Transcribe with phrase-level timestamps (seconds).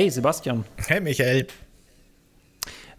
[0.00, 0.64] Hey Sebastian.
[0.86, 1.46] Hey Michael.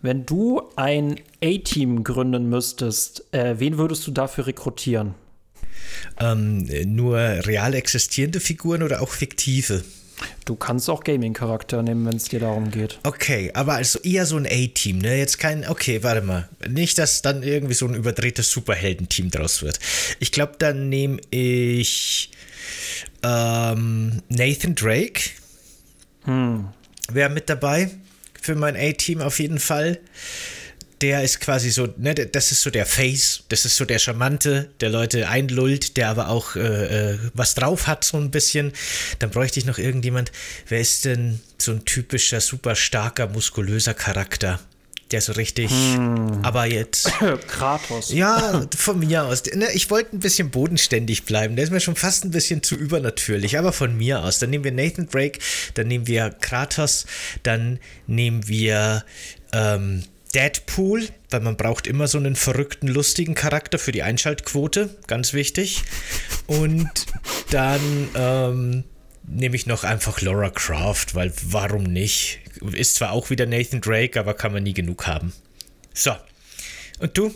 [0.03, 5.15] Wenn du ein A-Team gründen müsstest, äh, wen würdest du dafür rekrutieren?
[6.19, 9.83] Ähm, nur real existierende Figuren oder auch fiktive?
[10.45, 12.99] Du kannst auch Gaming-Charakter nehmen, wenn es dir darum geht.
[13.01, 15.17] Okay, aber also eher so ein A-Team, ne?
[15.17, 16.49] Jetzt kein, okay, warte mal.
[16.69, 19.79] Nicht, dass dann irgendwie so ein überdrehtes Superheldenteam draus wird.
[20.19, 22.29] Ich glaube, dann nehme ich
[23.23, 25.31] ähm, Nathan Drake.
[26.25, 26.67] Hm.
[27.13, 27.89] Wäre mit dabei
[28.41, 29.99] für mein A-Team auf jeden Fall.
[31.01, 34.69] Der ist quasi so, ne, das ist so der Face, das ist so der Charmante,
[34.81, 38.71] der Leute einlullt, der aber auch äh, äh, was drauf hat, so ein bisschen.
[39.17, 40.31] Dann bräuchte ich noch irgendjemand,
[40.67, 44.59] wer ist denn so ein typischer, super starker, muskulöser Charakter?
[45.11, 46.39] Der so richtig, hm.
[46.41, 47.11] aber jetzt.
[47.47, 48.13] Kratos.
[48.13, 49.43] Ja, von mir aus.
[49.53, 51.55] Ne, ich wollte ein bisschen bodenständig bleiben.
[51.55, 54.39] Der ist mir schon fast ein bisschen zu übernatürlich, aber von mir aus.
[54.39, 55.39] Dann nehmen wir Nathan Drake,
[55.73, 57.05] dann nehmen wir Kratos,
[57.43, 59.03] dann nehmen wir
[59.51, 60.03] ähm,
[60.33, 65.83] Deadpool, weil man braucht immer so einen verrückten, lustigen Charakter für die Einschaltquote, ganz wichtig.
[66.47, 66.89] Und
[67.49, 68.83] dann ähm,
[69.27, 72.40] nehme ich noch einfach Laura Croft, weil warum nicht?
[72.73, 75.33] Ist zwar auch wieder Nathan Drake, aber kann man nie genug haben.
[75.93, 76.11] So.
[76.99, 77.31] Und du?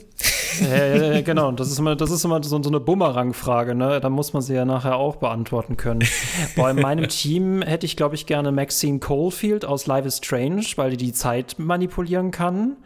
[0.63, 3.99] Äh, genau, das ist immer, das ist immer so, so eine Bumerang-Frage, ne?
[3.99, 6.07] Da muss man sie ja nachher auch beantworten können.
[6.55, 10.91] Bei meinem Team hätte ich, glaube ich, gerne Maxine Coalfield aus Life is Strange, weil
[10.91, 12.77] die die Zeit manipulieren kann.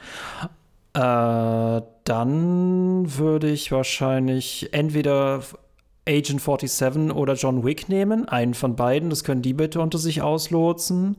[0.93, 5.41] Äh, dann würde ich wahrscheinlich entweder
[6.07, 8.27] Agent 47 oder John Wick nehmen.
[8.27, 11.17] Einen von beiden, das können die bitte unter sich auslotsen.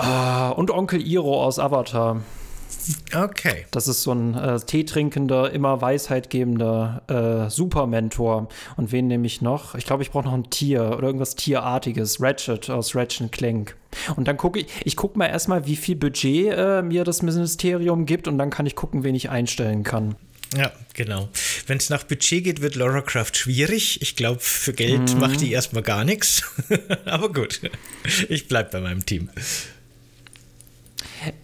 [0.00, 2.22] Uh, und Onkel Iro aus Avatar.
[3.14, 3.66] Okay.
[3.70, 8.48] Das ist so ein äh, teetrinkender, immer Weisheit gebender äh, Supermentor.
[8.76, 9.74] Und wen nehme ich noch?
[9.74, 12.20] Ich glaube, ich brauche noch ein Tier oder irgendwas Tierartiges.
[12.20, 13.76] Ratchet aus Ratchet Clank.
[14.16, 18.06] Und dann gucke ich, ich gucke mal erstmal, wie viel Budget äh, mir das Ministerium
[18.06, 20.16] gibt und dann kann ich gucken, wen ich einstellen kann.
[20.56, 21.28] Ja, genau.
[21.66, 24.02] Wenn es nach Budget geht, wird Laura Croft schwierig.
[24.02, 25.20] Ich glaube, für Geld mhm.
[25.20, 26.42] macht die erstmal gar nichts.
[27.04, 27.60] Aber gut,
[28.28, 29.30] ich bleibe bei meinem Team.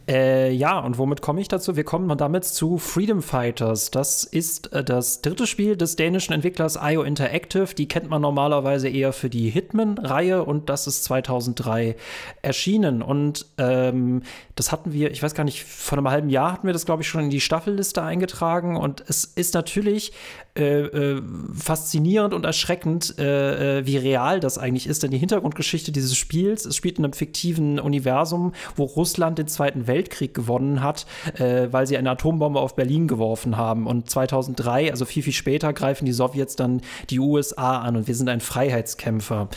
[0.08, 1.76] Äh, ja, und womit komme ich dazu?
[1.76, 3.90] Wir kommen damit zu Freedom Fighters.
[3.90, 7.74] Das ist äh, das dritte Spiel des dänischen Entwicklers IO Interactive.
[7.74, 11.96] Die kennt man normalerweise eher für die Hitman-Reihe und das ist 2003
[12.42, 13.02] erschienen.
[13.02, 14.22] Und ähm,
[14.54, 17.02] das hatten wir, ich weiß gar nicht, vor einem halben Jahr hatten wir das, glaube
[17.02, 18.76] ich, schon in die Staffelliste eingetragen.
[18.76, 20.12] Und es ist natürlich
[20.56, 21.22] äh, äh,
[21.54, 25.02] faszinierend und erschreckend, äh, äh, wie real das eigentlich ist.
[25.02, 29.86] Denn die Hintergrundgeschichte dieses Spiels, es spielt in einem fiktiven Universum, wo Russland den Zweiten
[29.86, 33.86] Weltkrieg gewonnen hat, äh, weil sie eine Atombombe auf Berlin geworfen haben.
[33.86, 36.80] Und 2003, also viel, viel später, greifen die Sowjets dann
[37.10, 39.48] die USA an und wir sind ein Freiheitskämpfer.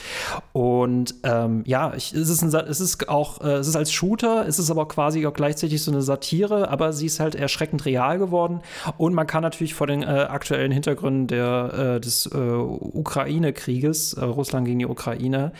[0.51, 4.59] Und ähm, ja, ich, es, ist ein, es ist auch, es ist als Shooter, es
[4.59, 8.59] ist aber quasi auch gleichzeitig so eine Satire, aber sie ist halt erschreckend real geworden.
[8.97, 14.23] Und man kann natürlich vor den aktuellen Hintergründen Hintergründen der, äh, des äh, Ukraine-Krieges, äh,
[14.23, 15.51] Russland gegen die Ukraine,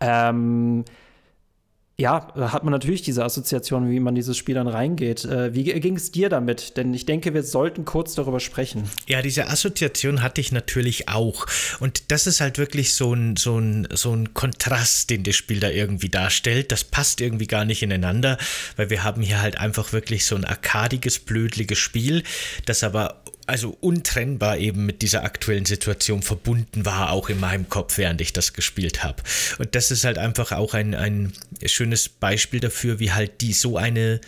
[0.00, 0.84] ähm,
[1.98, 5.24] ja, hat man natürlich diese Assoziation, wie man dieses Spiel dann reingeht.
[5.24, 6.76] Äh, wie ging es dir damit?
[6.76, 8.84] Denn ich denke, wir sollten kurz darüber sprechen.
[9.06, 11.46] Ja, diese Assoziation hatte ich natürlich auch.
[11.80, 15.58] Und das ist halt wirklich so ein, so ein, so ein Kontrast, den das Spiel
[15.58, 16.70] da irgendwie darstellt.
[16.70, 18.36] Das passt irgendwie gar nicht ineinander,
[18.76, 22.24] weil wir haben hier halt einfach wirklich so ein arkadiges, blödliges Spiel,
[22.66, 27.98] das aber also untrennbar eben mit dieser aktuellen Situation verbunden war, auch in meinem Kopf,
[27.98, 29.22] während ich das gespielt habe.
[29.58, 31.32] Und das ist halt einfach auch ein, ein
[31.64, 34.20] schönes Beispiel dafür, wie halt die so eine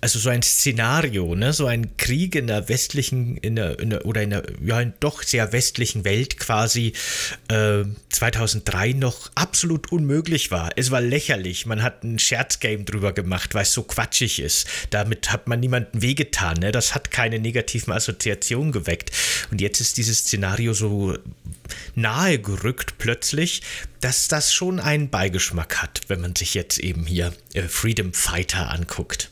[0.00, 4.06] also so ein Szenario, ne, so ein Krieg in der westlichen, in der, in der
[4.06, 6.92] oder in der, ja, in doch sehr westlichen Welt quasi
[7.48, 10.70] äh, 2003 noch absolut unmöglich war.
[10.76, 11.66] Es war lächerlich.
[11.66, 14.68] Man hat ein Scherzgame drüber gemacht, weil es so quatschig ist.
[14.90, 16.58] Damit hat man niemandem wehgetan.
[16.58, 16.70] Ne?
[16.70, 18.25] Das hat keine negativen Assoziationen
[18.72, 19.10] geweckt.
[19.50, 21.16] Und jetzt ist dieses Szenario so
[21.94, 23.62] nahe gerückt plötzlich,
[24.00, 28.70] dass das schon einen Beigeschmack hat, wenn man sich jetzt eben hier äh, Freedom Fighter
[28.70, 29.30] anguckt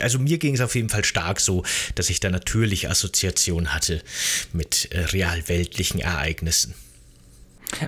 [0.00, 1.64] also mir ging es auf jeden Fall stark so,
[1.94, 4.02] dass ich da natürlich Assoziation hatte
[4.52, 6.74] mit äh, realweltlichen Ereignissen.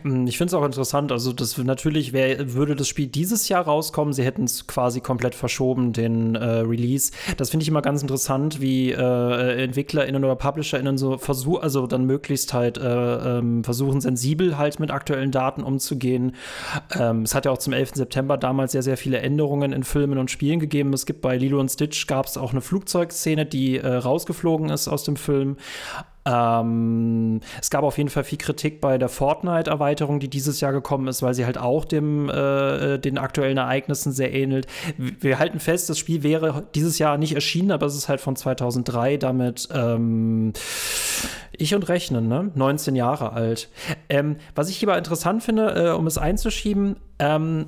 [0.05, 3.65] Ähm, ich finde es auch interessant, also das natürlich wär, würde das Spiel dieses Jahr
[3.65, 7.13] rauskommen, sie hätten es quasi komplett verschoben, den äh, Release.
[7.37, 12.05] Das finde ich immer ganz interessant, wie äh, EntwicklerInnen oder PublisherInnen so versuchen, also dann
[12.05, 16.35] möglichst halt äh, ähm, versuchen, sensibel halt mit aktuellen Daten umzugehen.
[16.99, 17.93] Ähm, es hat ja auch zum 11.
[17.95, 20.93] September damals sehr, sehr viele Änderungen in Filmen und Spielen gegeben.
[20.93, 24.89] Es gibt bei Lilo und Stitch gab es auch eine Flugzeugszene, die äh, rausgeflogen ist
[24.89, 25.57] aus dem Film.
[26.29, 31.09] Ähm, es gab auf jeden Fall viel Kritik bei der Fortnite-Erweiterung, die dieses Jahr gekommen
[31.09, 34.67] ist, weil sie halt auch dem, äh, äh den aktuellen Ereignissen sehr ähnelt.
[34.97, 38.37] Wir halten fest, das Spiel wäre dieses Jahr nicht erschienen, aber es ist halt von
[38.37, 40.53] 2003, damit ähm,
[41.57, 42.51] ich und Rechnen, ne?
[42.55, 43.69] 19 Jahre alt.
[44.09, 47.67] Ähm, was ich hierbei interessant finde, äh, um es einzuschieben, ähm,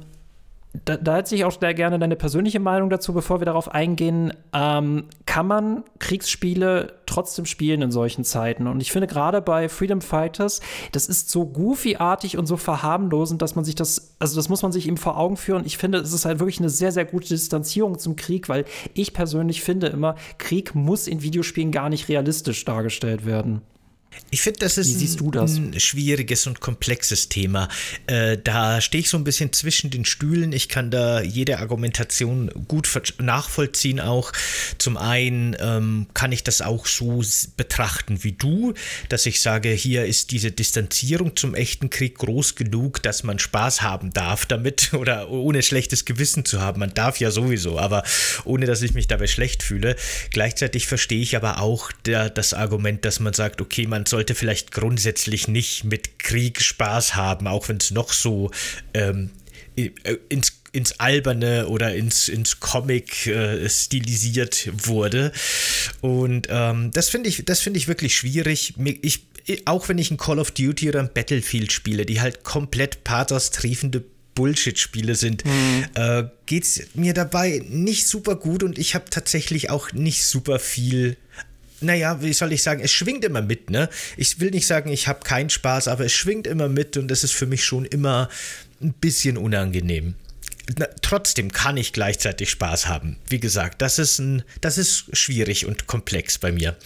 [0.85, 4.33] da, da hätte ich auch sehr gerne deine persönliche Meinung dazu, bevor wir darauf eingehen.
[4.53, 8.69] Ähm, kann man Kriegsspiele trotzdem spielen in solchen Zeiten?
[8.69, 10.61] Und ich finde gerade bei Freedom Fighters,
[10.93, 14.71] das ist so goofy-artig und so verharmlosend, dass man sich das, also das muss man
[14.71, 15.65] sich eben vor Augen führen.
[15.67, 18.65] Ich finde, es ist halt wirklich eine sehr, sehr gute Distanzierung zum Krieg, weil
[18.95, 23.63] ich persönlich finde immer, Krieg muss in Videospielen gar nicht realistisch dargestellt werden.
[24.33, 25.57] Ich finde, das ist ein, das?
[25.57, 27.69] ein, schwieriges und komplexes Thema.
[28.07, 30.53] Äh, da stehe ich so ein bisschen zwischen den Stühlen.
[30.53, 34.33] Ich kann da jede Argumentation gut nachvollziehen auch.
[34.79, 37.23] Zum einen ähm, kann ich das auch so
[37.57, 38.75] betrachten wie du,
[39.09, 43.83] dass ich sage, hier ist diese Distanzierung zum echten Krieg groß genug, dass man Spaß
[43.83, 46.79] haben darf damit oder ohne schlechtes Gewissen zu haben.
[46.79, 48.05] Man darf ja sowieso, aber
[48.45, 49.97] ohne dass ich mich dabei schlecht fühle.
[50.31, 54.73] Gleichzeitig verstehe ich aber auch der, das Argument, dass man sagt, okay, man sollte vielleicht
[54.73, 58.51] grundsätzlich nicht mit Krieg Spaß haben, auch wenn es noch so
[58.95, 59.31] ähm,
[59.77, 59.91] äh,
[60.29, 65.33] ins ins Alberne oder ins, ins Comic äh, stilisiert wurde.
[66.01, 68.75] Und ähm, das finde ich, das ich wirklich schwierig.
[69.03, 69.25] Ich,
[69.65, 74.05] auch wenn ich ein Call of Duty oder ein Battlefield spiele, die halt komplett pathos-triefende
[74.35, 75.87] Bullshit-Spiele sind, mhm.
[75.95, 80.59] äh, geht es mir dabei nicht super gut und ich habe tatsächlich auch nicht super
[80.59, 81.17] viel
[81.81, 83.89] naja, wie soll ich sagen, es schwingt immer mit, ne?
[84.17, 87.25] Ich will nicht sagen, ich habe keinen Spaß, aber es schwingt immer mit und das
[87.25, 88.29] ist für mich schon immer
[88.81, 90.15] ein bisschen unangenehm.
[90.79, 93.17] Na, trotzdem kann ich gleichzeitig Spaß haben.
[93.29, 96.77] Wie gesagt, das ist, ein, das ist schwierig und komplex bei mir.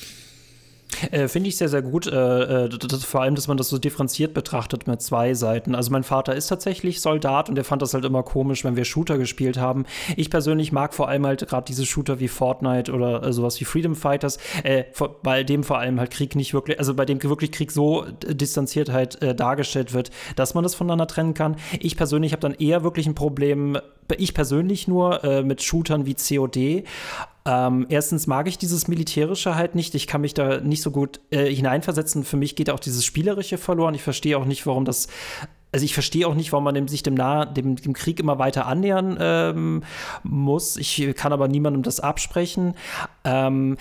[1.10, 2.06] Äh, Finde ich sehr, sehr gut.
[2.06, 5.74] Äh, äh, das, vor allem, dass man das so differenziert betrachtet mit zwei Seiten.
[5.74, 8.84] Also mein Vater ist tatsächlich Soldat und der fand das halt immer komisch, wenn wir
[8.84, 9.84] Shooter gespielt haben.
[10.16, 13.64] Ich persönlich mag vor allem halt gerade diese Shooter wie Fortnite oder äh, sowas wie
[13.64, 14.84] Freedom Fighters, äh,
[15.22, 18.90] bei dem vor allem halt Krieg nicht wirklich, also bei dem wirklich Krieg so distanziert
[18.90, 21.56] halt äh, dargestellt wird, dass man das voneinander trennen kann.
[21.80, 23.78] Ich persönlich habe dann eher wirklich ein Problem,
[24.18, 26.84] ich persönlich nur mit Shootern wie COD.
[27.46, 29.94] Ähm, erstens mag ich dieses Militärische halt nicht.
[29.94, 32.24] Ich kann mich da nicht so gut äh, hineinversetzen.
[32.24, 33.94] Für mich geht auch dieses Spielerische verloren.
[33.94, 35.08] Ich verstehe auch nicht, warum das
[35.74, 38.66] also ich verstehe auch nicht, warum man sich dem, nah, dem, dem Krieg immer weiter
[38.66, 39.82] annähern ähm,
[40.22, 40.76] muss.
[40.76, 42.74] Ich kann aber niemandem das absprechen.
[43.24, 43.76] Ähm,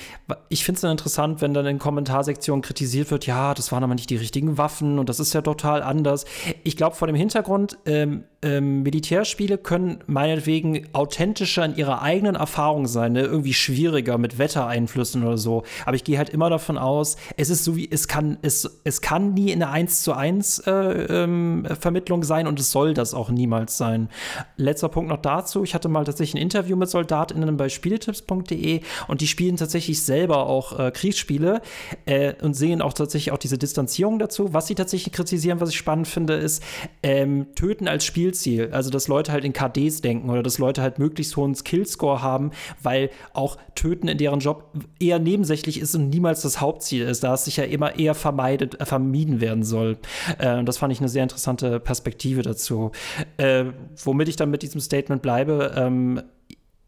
[0.49, 3.93] ich finde es dann interessant, wenn dann in Kommentarsektionen kritisiert wird, ja, das waren aber
[3.93, 6.25] nicht die richtigen Waffen und das ist ja total anders.
[6.63, 12.87] Ich glaube, vor dem Hintergrund, ähm, ähm, Militärspiele können meinetwegen authentischer in ihrer eigenen Erfahrung
[12.87, 13.21] sein, ne?
[13.21, 15.63] irgendwie schwieriger mit Wettereinflüssen oder so.
[15.85, 19.01] Aber ich gehe halt immer davon aus, es ist so wie, es kann, es, es
[19.01, 23.13] kann nie in eine 1 zu 1 äh, ähm, Vermittlung sein und es soll das
[23.13, 24.09] auch niemals sein.
[24.57, 25.63] Letzter Punkt noch dazu.
[25.63, 30.47] Ich hatte mal tatsächlich ein Interview mit SoldatInnen bei Spieletipps.de und die spielen tatsächlich selber
[30.47, 31.61] auch äh, Kriegsspiele
[32.05, 34.53] äh, und sehen auch tatsächlich auch diese Distanzierung dazu.
[34.53, 36.63] Was sie tatsächlich kritisieren, was ich spannend finde, ist
[37.01, 38.69] ähm, Töten als Spielziel.
[38.71, 42.51] Also, dass Leute halt in KDs denken oder dass Leute halt möglichst hohen Skillscore haben,
[42.81, 47.35] weil auch Töten in deren Job eher nebensächlich ist und niemals das Hauptziel ist, da
[47.35, 49.97] es sich ja immer eher vermeidet, äh, vermieden werden soll.
[50.39, 52.91] Äh, das fand ich eine sehr interessante Perspektive dazu.
[53.37, 53.65] Äh,
[54.03, 56.21] womit ich dann mit diesem Statement bleibe, ähm,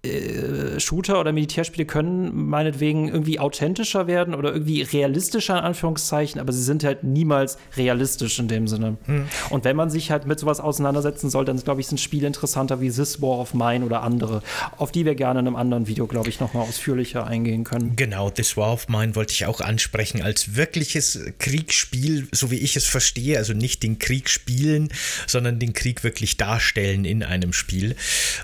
[0.05, 6.53] äh, Shooter oder Militärspiele können meinetwegen irgendwie authentischer werden oder irgendwie realistischer in Anführungszeichen, aber
[6.53, 8.97] sie sind halt niemals realistisch in dem Sinne.
[9.05, 9.25] Hm.
[9.49, 12.81] Und wenn man sich halt mit sowas auseinandersetzen soll, dann glaube ich, sind Spiele interessanter
[12.81, 14.41] wie This War of Mine oder andere,
[14.77, 17.95] auf die wir gerne in einem anderen Video, glaube ich, nochmal ausführlicher eingehen können.
[17.95, 22.75] Genau, This War of Mine wollte ich auch ansprechen als wirkliches Kriegsspiel, so wie ich
[22.75, 24.89] es verstehe, also nicht den Krieg spielen,
[25.27, 27.95] sondern den Krieg wirklich darstellen in einem Spiel.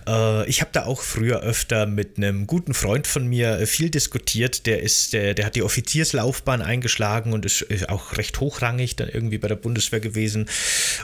[0.07, 3.89] Äh, ich habe da auch früher öfter mit einem guten Freund von mir äh, viel
[3.89, 4.65] diskutiert.
[4.67, 9.09] Der ist, der, der hat die Offizierslaufbahn eingeschlagen und ist, ist auch recht hochrangig dann
[9.09, 10.47] irgendwie bei der Bundeswehr gewesen.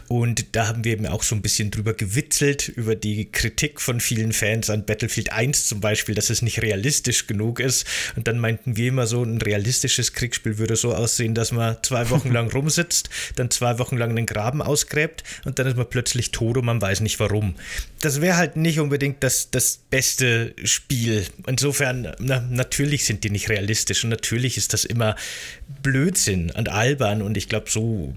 [0.08, 4.00] Und da haben wir eben auch so ein bisschen drüber gewitzelt, über die Kritik von
[4.00, 7.86] vielen Fans an Battlefield 1 zum Beispiel, dass es nicht realistisch genug ist.
[8.16, 12.10] Und dann meinten wir immer so, ein realistisches Kriegsspiel würde so aussehen, dass man zwei
[12.10, 16.32] Wochen lang rumsitzt, dann zwei Wochen lang einen Graben ausgräbt und dann ist man plötzlich
[16.32, 17.56] tot und man weiß nicht warum.
[18.00, 21.26] Das wäre halt nicht unbedingt das, das beste Spiel.
[21.46, 25.16] Insofern, na, natürlich sind die nicht realistisch und natürlich ist das immer
[25.84, 28.14] Blödsinn und albern und ich glaube, so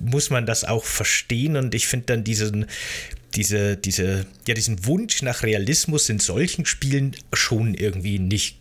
[0.00, 2.66] muss man das auch verstehen und ich finde dann diesen,
[3.34, 8.58] diese, diese, ja, diesen Wunsch nach Realismus in solchen Spielen schon irgendwie nicht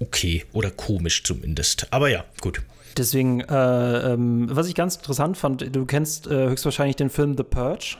[0.00, 1.86] okay oder komisch zumindest.
[1.92, 2.62] Aber ja, gut.
[2.96, 7.42] Deswegen, äh, ähm, was ich ganz interessant fand, du kennst äh, höchstwahrscheinlich den Film The
[7.42, 7.96] Purge.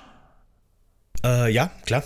[1.25, 2.03] Äh, ja, klar.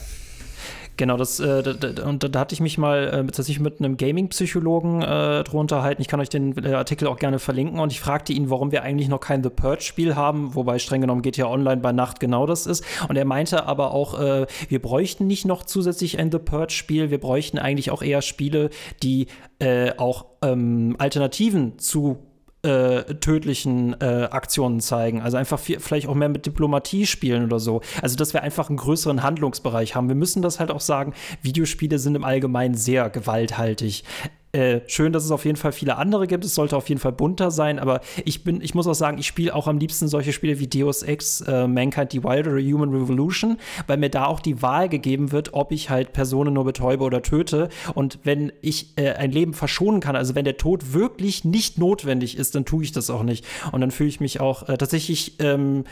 [1.00, 5.00] Genau, das, äh, da, und da, hatte ich mich mal äh, tatsächlich mit einem Gaming-Psychologen
[5.00, 6.02] äh, drunter unterhalten.
[6.02, 8.82] Ich kann euch den äh, Artikel auch gerne verlinken und ich fragte ihn, warum wir
[8.82, 12.44] eigentlich noch kein The Purge-Spiel haben, wobei streng genommen geht ja online bei Nacht genau
[12.44, 12.84] das ist.
[13.08, 17.18] Und er meinte aber auch, äh, wir bräuchten nicht noch zusätzlich ein The Purge-Spiel, wir
[17.18, 18.68] bräuchten eigentlich auch eher Spiele,
[19.02, 19.28] die
[19.58, 22.18] äh, auch ähm, Alternativen zu
[22.62, 25.22] äh, tödlichen äh, Aktionen zeigen.
[25.22, 27.80] Also einfach viel, vielleicht auch mehr mit Diplomatie spielen oder so.
[28.02, 30.08] Also, dass wir einfach einen größeren Handlungsbereich haben.
[30.08, 34.04] Wir müssen das halt auch sagen, Videospiele sind im Allgemeinen sehr gewalthaltig.
[34.52, 36.44] Äh, schön, dass es auf jeden Fall viele andere gibt.
[36.44, 39.28] Es sollte auf jeden Fall bunter sein, aber ich bin, ich muss auch sagen, ich
[39.28, 43.58] spiele auch am liebsten solche Spiele wie Deus Ex, äh, Mankind Divided oder Human Revolution,
[43.86, 47.22] weil mir da auch die Wahl gegeben wird, ob ich halt Personen nur betäube oder
[47.22, 47.68] töte.
[47.94, 52.36] Und wenn ich äh, ein Leben verschonen kann, also wenn der Tod wirklich nicht notwendig
[52.36, 53.46] ist, dann tue ich das auch nicht.
[53.70, 55.84] Und dann fühle ich mich auch äh, tatsächlich ähm,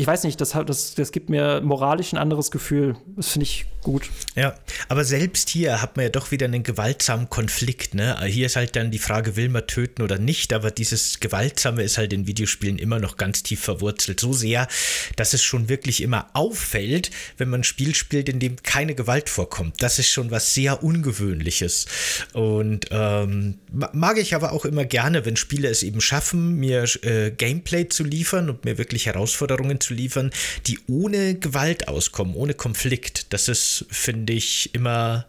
[0.00, 2.94] ich weiß nicht, das, das, das gibt mir moralisch ein anderes Gefühl.
[3.16, 4.10] Das finde ich gut.
[4.36, 4.54] Ja,
[4.88, 7.94] aber selbst hier hat man ja doch wieder einen gewaltsamen Konflikt.
[7.94, 8.16] Ne?
[8.26, 11.98] Hier ist halt dann die Frage, will man töten oder nicht, aber dieses Gewaltsame ist
[11.98, 14.20] halt in Videospielen immer noch ganz tief verwurzelt.
[14.20, 14.68] So sehr,
[15.16, 19.28] dass es schon wirklich immer auffällt, wenn man ein Spiel spielt, in dem keine Gewalt
[19.28, 19.82] vorkommt.
[19.82, 21.86] Das ist schon was sehr Ungewöhnliches.
[22.34, 27.32] Und ähm, mag ich aber auch immer gerne, wenn Spiele es eben schaffen, mir äh,
[27.32, 30.30] Gameplay zu liefern und mir wirklich Herausforderungen zu zu liefern,
[30.66, 33.32] die ohne Gewalt auskommen, ohne Konflikt.
[33.32, 35.26] Das ist, finde ich, immer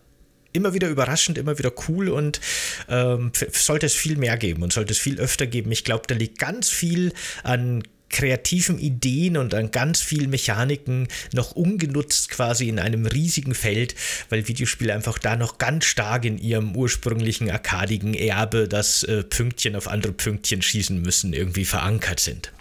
[0.52, 2.42] immer wieder überraschend, immer wieder cool und
[2.90, 5.72] ähm, sollte es viel mehr geben und sollte es viel öfter geben.
[5.72, 7.14] Ich glaube, da liegt ganz viel
[7.44, 13.94] an kreativen Ideen und an ganz vielen Mechaniken noch ungenutzt quasi in einem riesigen Feld,
[14.30, 19.76] weil Videospiele einfach da noch ganz stark in ihrem ursprünglichen arkadigen Erbe, das äh, Pünktchen
[19.76, 22.52] auf andere Pünktchen schießen müssen, irgendwie verankert sind.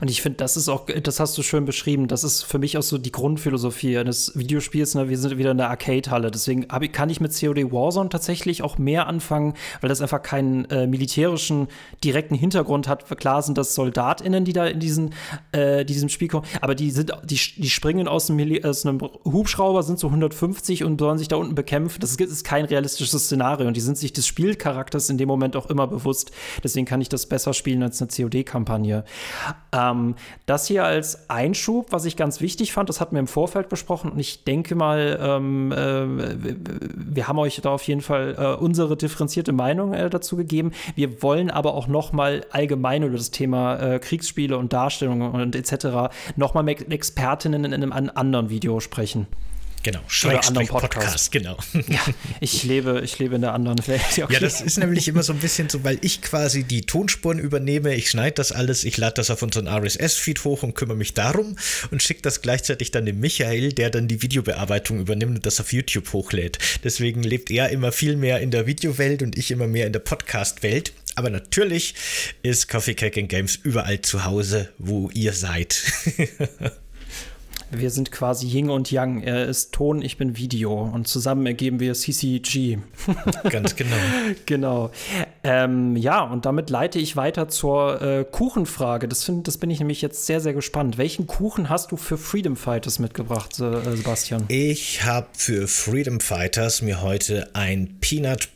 [0.00, 2.78] Und ich finde, das ist auch, das hast du schön beschrieben, das ist für mich
[2.78, 4.94] auch so die Grundphilosophie eines Videospiels.
[4.94, 5.10] Ne?
[5.10, 6.30] Wir sind wieder in der Arcade-Halle.
[6.30, 9.52] Deswegen ich, kann ich mit COD Warzone tatsächlich auch mehr anfangen,
[9.82, 11.68] weil das einfach keinen äh, militärischen
[12.02, 13.04] direkten Hintergrund hat.
[13.18, 15.14] Klar sind das SoldatInnen, die da in diesen,
[15.52, 19.82] äh, diesem Spiel kommen, aber die sind, die, die springen aus einem, aus einem Hubschrauber,
[19.82, 22.00] sind so 150 und sollen sich da unten bekämpfen.
[22.00, 25.54] Das ist, ist kein realistisches Szenario und die sind sich des Spielcharakters in dem Moment
[25.54, 26.32] auch immer bewusst.
[26.64, 29.04] Deswegen kann ich das besser spielen als eine COD-Kampagne.
[29.72, 30.14] Ähm,
[30.46, 34.12] das hier als Einschub, was ich ganz wichtig fand, das hatten wir im Vorfeld besprochen
[34.12, 36.56] und ich denke mal, ähm, äh,
[36.94, 40.72] wir haben euch da auf jeden Fall äh, unsere differenzierte Meinung äh, dazu gegeben.
[40.94, 45.56] Wir wollen aber auch noch mal allgemein über das Thema äh, Kriegsspiele und Darstellungen und
[45.56, 46.14] etc.
[46.36, 49.26] noch mal mit Expertinnen in einem anderen Video sprechen.
[49.86, 50.94] Genau, Schrägstrich Podcast.
[50.94, 51.30] Podcast.
[51.30, 51.56] genau.
[51.86, 52.00] Ja,
[52.40, 54.00] ich lebe, ich lebe in der anderen Welt.
[54.20, 54.32] Okay.
[54.32, 57.94] Ja, das ist nämlich immer so ein bisschen so, weil ich quasi die Tonspuren übernehme,
[57.94, 61.54] ich schneide das alles, ich lade das auf unseren RSS-Feed hoch und kümmere mich darum
[61.92, 65.72] und schicke das gleichzeitig dann dem Michael, der dann die Videobearbeitung übernimmt und das auf
[65.72, 66.58] YouTube hochlädt.
[66.82, 70.00] Deswegen lebt er immer viel mehr in der Videowelt und ich immer mehr in der
[70.00, 70.94] Podcast-Welt.
[71.14, 71.94] Aber natürlich
[72.42, 75.80] ist Coffee Cake and Games überall zu Hause, wo ihr seid.
[77.70, 79.22] Wir sind quasi Yin und Yang.
[79.22, 80.82] Er ist Ton, ich bin Video.
[80.82, 82.78] Und zusammen ergeben wir CCG.
[83.50, 83.96] Ganz genau.
[84.46, 84.90] genau.
[85.42, 89.08] Ähm, ja, und damit leite ich weiter zur äh, Kuchenfrage.
[89.08, 90.96] Das, find, das bin ich nämlich jetzt sehr, sehr gespannt.
[90.98, 94.44] Welchen Kuchen hast du für Freedom Fighters mitgebracht, äh, Sebastian?
[94.48, 98.48] Ich habe für Freedom Fighters mir heute ein Peanut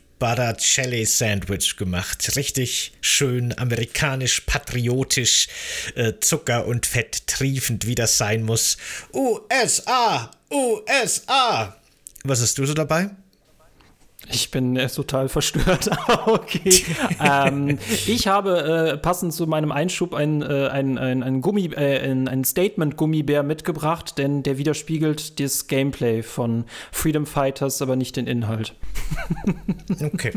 [0.59, 2.35] Jelly Sandwich gemacht.
[2.35, 5.47] Richtig schön amerikanisch, patriotisch,
[5.95, 8.77] äh, Zucker und Fett triefend, wie das sein muss.
[9.13, 10.29] USA!
[10.51, 11.75] USA!
[12.23, 13.09] Was hast du so dabei?
[14.29, 15.89] Ich bin äh, total verstört,
[16.25, 16.85] okay.
[17.19, 21.99] ähm, ich habe äh, passend zu meinem Einschub ein, äh, ein, ein, ein, Gummi, äh,
[21.99, 28.27] ein, ein Statement-Gummibär mitgebracht, denn der widerspiegelt das Gameplay von Freedom Fighters, aber nicht den
[28.27, 28.75] Inhalt.
[30.01, 30.33] okay.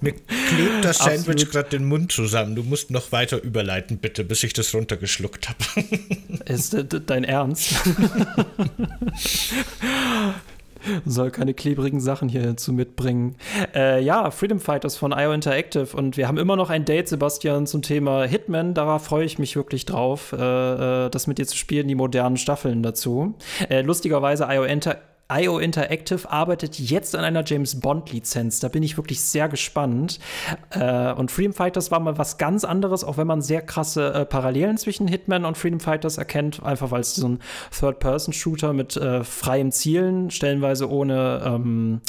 [0.00, 2.54] Mir klebt das Sandwich gerade den Mund zusammen.
[2.54, 5.58] Du musst noch weiter überleiten, bitte, bis ich das runtergeschluckt habe.
[6.46, 7.74] Ist äh, dein Ernst?
[11.04, 13.36] soll keine klebrigen Sachen hier zu mitbringen.
[13.74, 17.66] Äh, ja, Freedom Fighters von IO Interactive und wir haben immer noch ein Date, Sebastian,
[17.66, 18.74] zum Thema Hitman.
[18.74, 22.36] Darauf freue ich mich wirklich drauf, äh, äh das mit dir zu spielen, die modernen
[22.36, 23.34] Staffeln dazu.
[23.68, 28.60] Äh, lustigerweise, IO Interactive IO Interactive arbeitet jetzt an einer James Bond-Lizenz.
[28.60, 30.20] Da bin ich wirklich sehr gespannt.
[30.70, 34.24] Äh, und Freedom Fighters war mal was ganz anderes, auch wenn man sehr krasse äh,
[34.24, 37.40] Parallelen zwischen Hitman und Freedom Fighters erkennt, einfach weil es so ein
[37.76, 42.00] Third-Person-Shooter mit äh, freiem Zielen, stellenweise ohne ähm,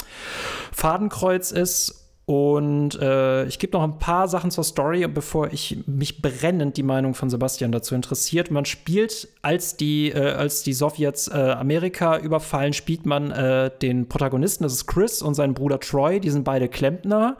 [0.72, 1.97] Fadenkreuz ist
[2.28, 6.82] Und äh, ich gebe noch ein paar Sachen zur Story, bevor ich mich brennend die
[6.82, 8.50] Meinung von Sebastian dazu interessiert.
[8.50, 14.10] Man spielt, als die, äh, als die Sowjets äh, Amerika überfallen, spielt man äh, den
[14.10, 17.38] Protagonisten, das ist Chris und sein Bruder Troy, die sind beide Klempner.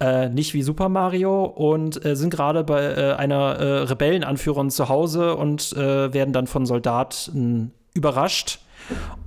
[0.00, 4.90] Äh, nicht wie Super Mario und äh, sind gerade bei äh, einer äh, Rebellenanführerin zu
[4.90, 8.58] Hause und äh, werden dann von Soldaten überrascht.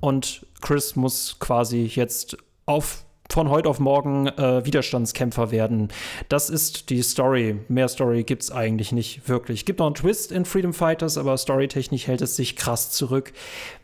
[0.01, 5.87] Und Chris muss quasi jetzt auf von heute auf morgen äh, Widerstandskämpfer werden.
[6.29, 7.59] Das ist die Story.
[7.67, 9.65] Mehr Story gibt es eigentlich nicht wirklich.
[9.65, 13.33] Gibt noch einen Twist in Freedom Fighters, aber storytechnisch hält es sich krass zurück.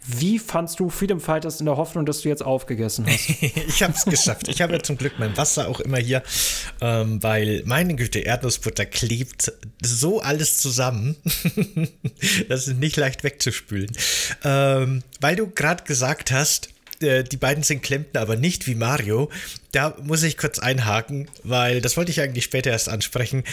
[0.06, 3.28] Wie fandst du Freedom Fighters in der Hoffnung, dass du jetzt aufgegessen hast?
[3.42, 4.50] ich habe es geschafft.
[4.50, 6.22] Ich habe ja zum Glück mein Wasser auch immer hier,
[6.80, 9.52] ähm, weil meine Güte, Erdnussbutter klebt
[9.82, 11.16] so alles zusammen.
[12.50, 13.90] das ist nicht leicht wegzuspülen.
[14.44, 16.70] Ähm, weil du gerade gesagt hast,
[17.02, 19.30] die beiden sind Klempner, aber nicht wie Mario.
[19.72, 23.44] Da muss ich kurz einhaken, weil das wollte ich eigentlich später erst ansprechen.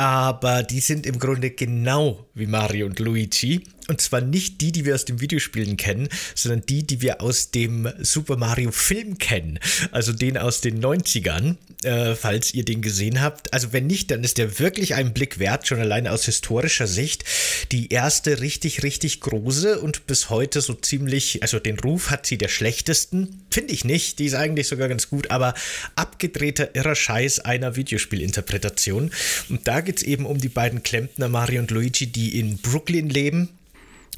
[0.00, 3.64] Aber die sind im Grunde genau wie Mario und Luigi.
[3.86, 7.50] Und zwar nicht die, die wir aus den Videospielen kennen, sondern die, die wir aus
[7.50, 9.58] dem Super Mario Film kennen.
[9.90, 13.52] Also den aus den 90ern, äh, falls ihr den gesehen habt.
[13.52, 17.24] Also wenn nicht, dann ist der wirklich einen Blick wert, schon allein aus historischer Sicht.
[17.72, 22.38] Die erste richtig, richtig große und bis heute so ziemlich, also den Ruf hat sie
[22.38, 23.42] der schlechtesten.
[23.50, 24.20] Finde ich nicht.
[24.20, 25.52] Die ist eigentlich sogar ganz gut, aber
[25.96, 29.10] abgedrehter irrer Scheiß einer Videospielinterpretation.
[29.48, 33.08] Und da geht es eben um die beiden Klempner Mario und Luigi, die in Brooklyn
[33.08, 33.50] leben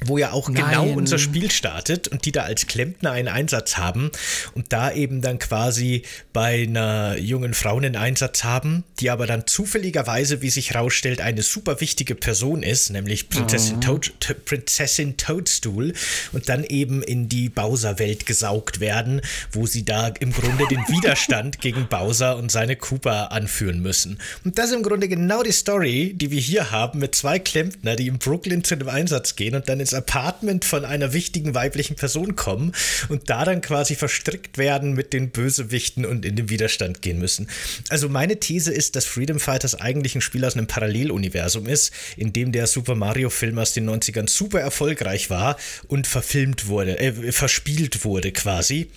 [0.05, 0.81] wo ja auch genau Nein.
[0.81, 4.11] genau unser Spiel startet und die da als Klempner einen Einsatz haben
[4.53, 9.47] und da eben dann quasi bei einer jungen Frau einen Einsatz haben, die aber dann
[9.47, 13.97] zufälligerweise, wie sich herausstellt, eine super wichtige Person ist, nämlich Prinzessin, oh.
[13.99, 14.13] Toad,
[14.45, 15.93] Prinzessin Toadstool
[16.31, 19.21] und dann eben in die Bowser-Welt gesaugt werden,
[19.51, 24.19] wo sie da im Grunde den Widerstand gegen Bowser und seine Cooper anführen müssen.
[24.43, 27.95] Und das ist im Grunde genau die Story, die wir hier haben mit zwei Klempner,
[27.95, 31.95] die in Brooklyn zu einem Einsatz gehen und dann ins Apartment von einer wichtigen weiblichen
[31.95, 32.71] Person kommen
[33.09, 37.49] und da dann quasi verstrickt werden mit den Bösewichten und in den Widerstand gehen müssen.
[37.89, 42.31] Also meine These ist, dass Freedom Fighters eigentlich ein Spiel aus einem Paralleluniversum ist, in
[42.33, 47.31] dem der Super Mario Film aus den 90ern super erfolgreich war und verfilmt wurde, äh,
[47.31, 48.89] verspielt wurde quasi.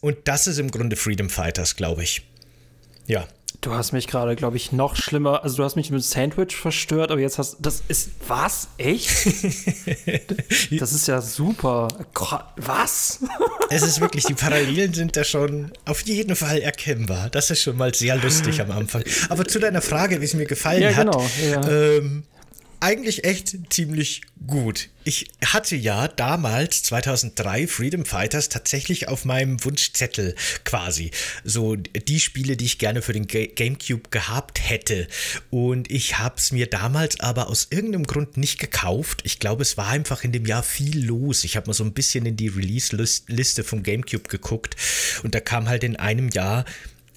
[0.00, 2.22] Und das ist im Grunde Freedom Fighters, glaube ich.
[3.06, 3.26] Ja.
[3.60, 5.42] Du hast mich gerade, glaube ich, noch schlimmer.
[5.42, 9.10] Also du hast mich mit Sandwich verstört, aber jetzt hast das ist was echt?
[10.80, 11.88] das ist ja super.
[12.56, 13.18] Was?
[13.70, 17.30] es ist wirklich die Parallelen sind da schon auf jeden Fall erkennbar.
[17.30, 19.02] Das ist schon mal sehr lustig am Anfang.
[19.28, 21.06] Aber zu deiner Frage, wie es mir gefallen ja, hat.
[21.06, 21.68] Genau, ja.
[21.68, 22.22] ähm,
[22.80, 24.88] eigentlich echt ziemlich gut.
[25.04, 31.10] Ich hatte ja damals, 2003, Freedom Fighters tatsächlich auf meinem Wunschzettel quasi.
[31.44, 35.08] So die Spiele, die ich gerne für den GameCube gehabt hätte.
[35.50, 39.22] Und ich habe es mir damals aber aus irgendeinem Grund nicht gekauft.
[39.24, 41.44] Ich glaube, es war einfach in dem Jahr viel los.
[41.44, 44.76] Ich habe mal so ein bisschen in die Release-Liste vom GameCube geguckt.
[45.22, 46.64] Und da kam halt in einem Jahr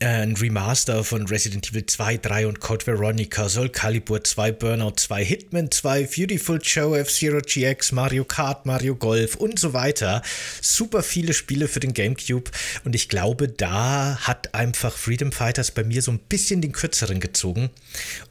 [0.02, 5.24] ein Remaster von Resident Evil 2, 3 und Code Veronica, Soul Calibur 2, Burnout 2,
[5.24, 10.24] Hitman 2, Beautiful Joe, F-Zero GX, Mario Kart, Mario Golf und so weiter.
[10.60, 12.50] Super viele Spiele für den GameCube.
[12.84, 17.20] Und ich glaube, da hat einfach Freedom Fighters bei mir so ein bisschen den kürzeren
[17.20, 17.70] gezogen.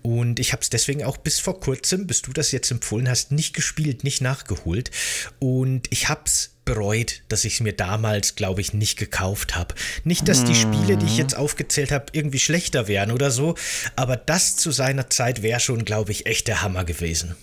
[0.02, 3.30] Und ich habe es deswegen auch bis vor kurzem, bis du das jetzt empfohlen hast,
[3.30, 4.90] nicht gespielt, nicht nachgeholt.
[5.38, 9.74] Und ich habe es bereut, dass ich es mir damals, glaube ich, nicht gekauft habe.
[10.04, 13.56] Nicht, dass die Spiele, die ich jetzt aufgezählt habe, irgendwie schlechter wären oder so,
[13.96, 17.34] aber das zu seiner Zeit wäre schon, glaube ich, echt der Hammer gewesen.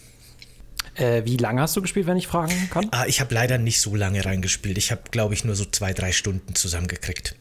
[0.95, 2.87] Äh, wie lange hast du gespielt, wenn ich fragen kann?
[2.91, 4.77] Ah, ich habe leider nicht so lange reingespielt.
[4.77, 7.35] Ich habe, glaube ich, nur so zwei, drei Stunden zusammengekriegt.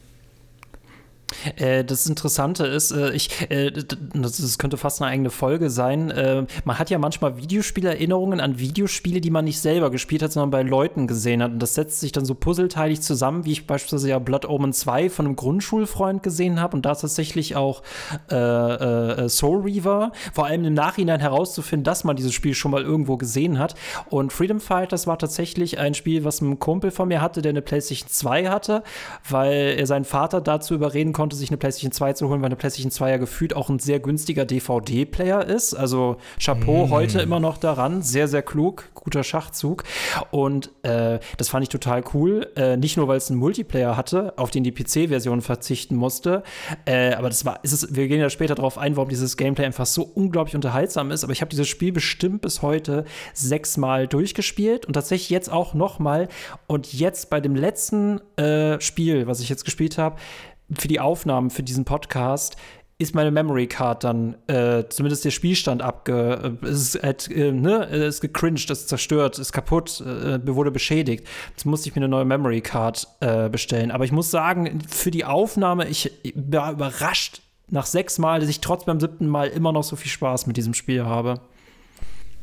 [1.57, 6.47] Äh, das Interessante ist, äh, ich, äh, das, könnte fast eine eigene Folge sein.
[6.63, 10.61] Man hat ja manchmal Videospielerinnerungen an Videospiele, die man nicht selber gespielt hat, sondern bei
[10.63, 11.51] Leuten gesehen hat.
[11.51, 15.09] Und das setzt sich dann so puzzleteilig zusammen, wie ich beispielsweise ja Blood Omen 2
[15.09, 17.83] von einem Grundschulfreund gesehen habe und da tatsächlich auch
[18.29, 23.59] Soul Reaver, vor allem im Nachhinein herauszufinden, dass man dieses Spiel schon mal irgendwo gesehen
[23.59, 23.75] hat.
[24.09, 27.61] Und Freedom Fighters war tatsächlich ein Spiel, was ein Kumpel von mir hatte, der eine
[27.61, 28.83] PlayStation 2 hatte,
[29.29, 32.55] weil er seinen Vater dazu überreden konnte, sich eine PlayStation 2 zu holen, weil eine
[32.55, 35.73] PlayStation 2 ja gefühlt auch ein sehr günstiger DVD-Player ist.
[35.73, 36.89] Also Chapeau mm.
[36.91, 38.03] heute immer noch daran.
[38.03, 39.83] Sehr, sehr klug, guter Schachzug.
[40.29, 42.51] Und äh, das fand ich total cool.
[42.55, 46.43] Äh, nicht nur, weil es einen Multiplayer hatte, auf den die PC-Version verzichten musste,
[46.85, 49.65] äh, aber das war, ist es, wir gehen ja später darauf ein, warum dieses Gameplay
[49.65, 51.23] einfach so unglaublich unterhaltsam ist.
[51.23, 56.27] Aber ich habe dieses Spiel bestimmt bis heute sechsmal durchgespielt und tatsächlich jetzt auch nochmal.
[56.67, 60.17] Und jetzt bei dem letzten äh, Spiel, was ich jetzt gespielt habe,
[60.73, 62.57] für die Aufnahmen für diesen Podcast
[62.99, 68.21] ist meine Memory Card dann, äh, zumindest der Spielstand abge, äh, ist, äh, ne, ist
[68.21, 71.27] gecringed, ist zerstört, ist kaputt, äh, wurde beschädigt.
[71.51, 73.91] Jetzt musste ich mir eine neue Memory Card äh, bestellen.
[73.91, 78.61] Aber ich muss sagen, für die Aufnahme, ich war überrascht nach sechs Mal, dass ich
[78.61, 81.41] trotz beim siebten Mal immer noch so viel Spaß mit diesem Spiel habe.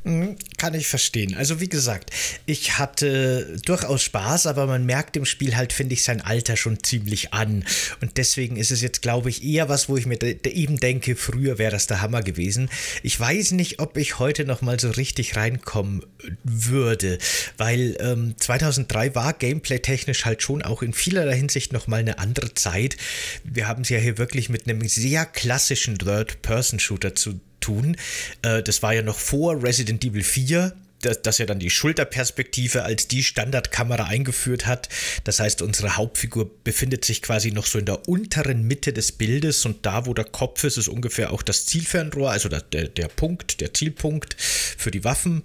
[0.07, 1.35] Mhm, kann ich verstehen.
[1.35, 2.11] Also wie gesagt,
[2.45, 6.83] ich hatte durchaus Spaß, aber man merkt im Spiel halt, finde ich, sein Alter schon
[6.83, 7.65] ziemlich an.
[8.03, 11.57] Und deswegen ist es jetzt, glaube ich, eher was, wo ich mir eben denke, früher
[11.57, 12.69] wäre das der Hammer gewesen.
[13.03, 16.05] Ich weiß nicht, ob ich heute noch mal so richtig reinkommen
[16.43, 17.17] würde,
[17.57, 22.53] weil ähm, 2003 war gameplay-technisch halt schon auch in vielerlei Hinsicht noch mal eine andere
[22.53, 22.99] Zeit.
[23.43, 27.54] Wir haben es ja hier wirklich mit einem sehr klassischen Third-Person-Shooter zu tun.
[28.43, 30.75] Äh, das war ja noch vor Resident Evil 4,
[31.05, 34.89] dass, er dann die Schulterperspektive als die Standardkamera eingeführt hat.
[35.25, 39.65] Das heißt, unsere Hauptfigur befindet sich quasi noch so in der unteren Mitte des Bildes
[39.67, 43.61] und da, wo der Kopf ist, ist ungefähr auch das Zielfernrohr, also der, der Punkt,
[43.61, 45.43] der Zielpunkt für die Waffen.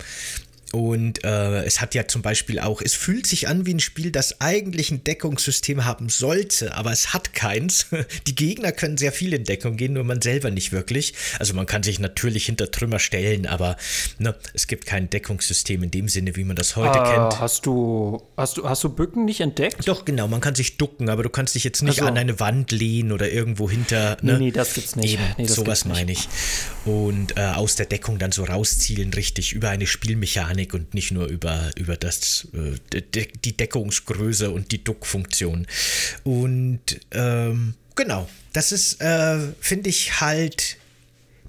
[0.71, 4.11] Und äh, es hat ja zum Beispiel auch, es fühlt sich an wie ein Spiel,
[4.11, 7.87] das eigentlich ein Deckungssystem haben sollte, aber es hat keins.
[8.27, 11.13] Die Gegner können sehr viel in Deckung gehen, nur man selber nicht wirklich.
[11.39, 13.77] Also man kann sich natürlich hinter Trümmer stellen, aber
[14.19, 17.39] ne, es gibt kein Deckungssystem in dem Sinne, wie man das heute äh, kennt.
[17.39, 19.87] Hast du, hast du, hast du Bücken nicht entdeckt?
[19.87, 22.11] Doch, genau, man kann sich ducken, aber du kannst dich jetzt nicht also.
[22.11, 24.17] an eine Wand lehnen oder irgendwo hinter.
[24.21, 24.33] Ne?
[24.33, 25.13] Nee, nee, das gibt's nicht.
[25.13, 26.29] Eben, nee, sowas meine ich.
[26.85, 31.11] Und äh, aus der Deckung dann so rauszielen, richtig, über eine Spielmechanik Mechanik und nicht
[31.11, 33.01] nur über, über das, äh,
[33.43, 35.67] die Deckungsgröße und die Duckfunktion.
[36.23, 40.77] Und ähm, genau, das ist, äh, finde ich halt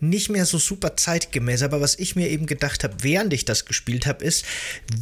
[0.01, 1.63] nicht mehr so super zeitgemäß.
[1.63, 4.45] Aber was ich mir eben gedacht habe, während ich das gespielt habe, ist,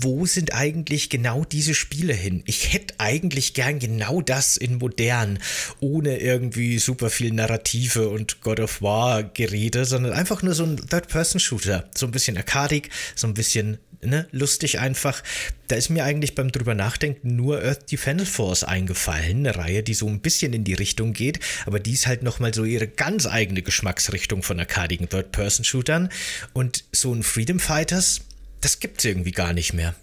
[0.01, 2.43] wo sind eigentlich genau diese Spiele hin?
[2.47, 5.39] Ich hätte eigentlich gern genau das in modern,
[5.81, 10.77] ohne irgendwie super viel Narrative und God of War Gerede, sondern einfach nur so ein
[10.77, 11.89] Third-Person-Shooter.
[11.95, 15.23] So ein bisschen arkadig, so ein bisschen ne, lustig einfach.
[15.69, 19.95] Da ist mir eigentlich beim drüber nachdenken nur Earth Defense Force eingefallen, eine Reihe, die
[19.95, 23.27] so ein bisschen in die Richtung geht, aber die ist halt nochmal so ihre ganz
[23.27, 26.09] eigene Geschmacksrichtung von arkadigen Third-Person-Shootern.
[26.53, 28.23] Und so ein Freedom Fighters,
[28.61, 29.95] das gibt's irgendwie gar nicht mehr.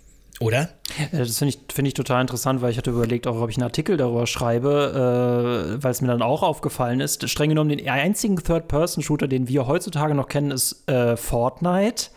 [0.42, 0.70] Oder?
[1.14, 3.64] Das finde ich, find ich total interessant, weil ich hatte überlegt, auch ob ich einen
[3.64, 7.28] Artikel darüber schreibe, äh, weil es mir dann auch aufgefallen ist.
[7.30, 12.08] Streng genommen, den einzigen Third-Person-Shooter, den wir heutzutage noch kennen, ist äh, Fortnite.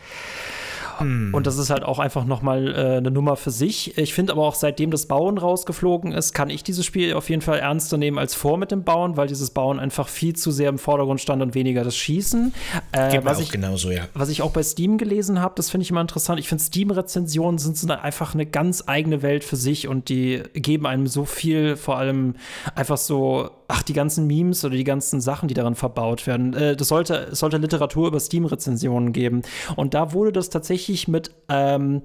[0.99, 1.33] Hm.
[1.33, 3.97] Und das ist halt auch einfach nochmal äh, eine Nummer für sich.
[3.99, 7.43] Ich finde aber auch, seitdem das Bauen rausgeflogen ist, kann ich dieses Spiel auf jeden
[7.43, 10.69] Fall ernster nehmen als vor mit dem Bauen, weil dieses Bauen einfach viel zu sehr
[10.69, 12.53] im Vordergrund stand und weniger das Schießen.
[12.93, 14.09] Äh, was ich, genauso, ja.
[14.15, 16.41] Was ich auch bei Steam gelesen habe, das finde ich immer interessant.
[16.41, 20.87] Ich finde, Steam-Rezensionen sind so einfach eine ganz eigene Welt für sich und die geben
[20.87, 22.35] einem so viel, vor allem
[22.75, 26.55] einfach so ach, die ganzen Memes oder die ganzen Sachen, die daran verbaut werden.
[26.55, 29.43] Äh, das sollte, es sollte Literatur über Steam-Rezensionen geben.
[29.77, 32.03] Und da wurde das tatsächlich mit ähm,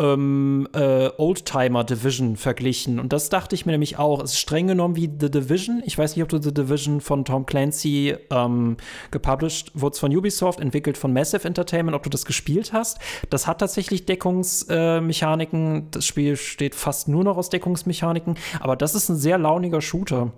[0.00, 2.98] ähm, äh, Oldtimer Division verglichen.
[2.98, 4.20] Und das dachte ich mir nämlich auch.
[4.20, 5.82] Es ist streng genommen wie The Division.
[5.86, 8.76] Ich weiß nicht, ob du The Division von Tom Clancy ähm,
[9.12, 12.98] gepublished wurde von Ubisoft, entwickelt von Massive Entertainment, ob du das gespielt hast.
[13.30, 15.76] Das hat tatsächlich Deckungsmechaniken.
[15.76, 18.34] Äh, das Spiel steht fast nur noch aus Deckungsmechaniken.
[18.58, 20.32] Aber das ist ein sehr launiger Shooter.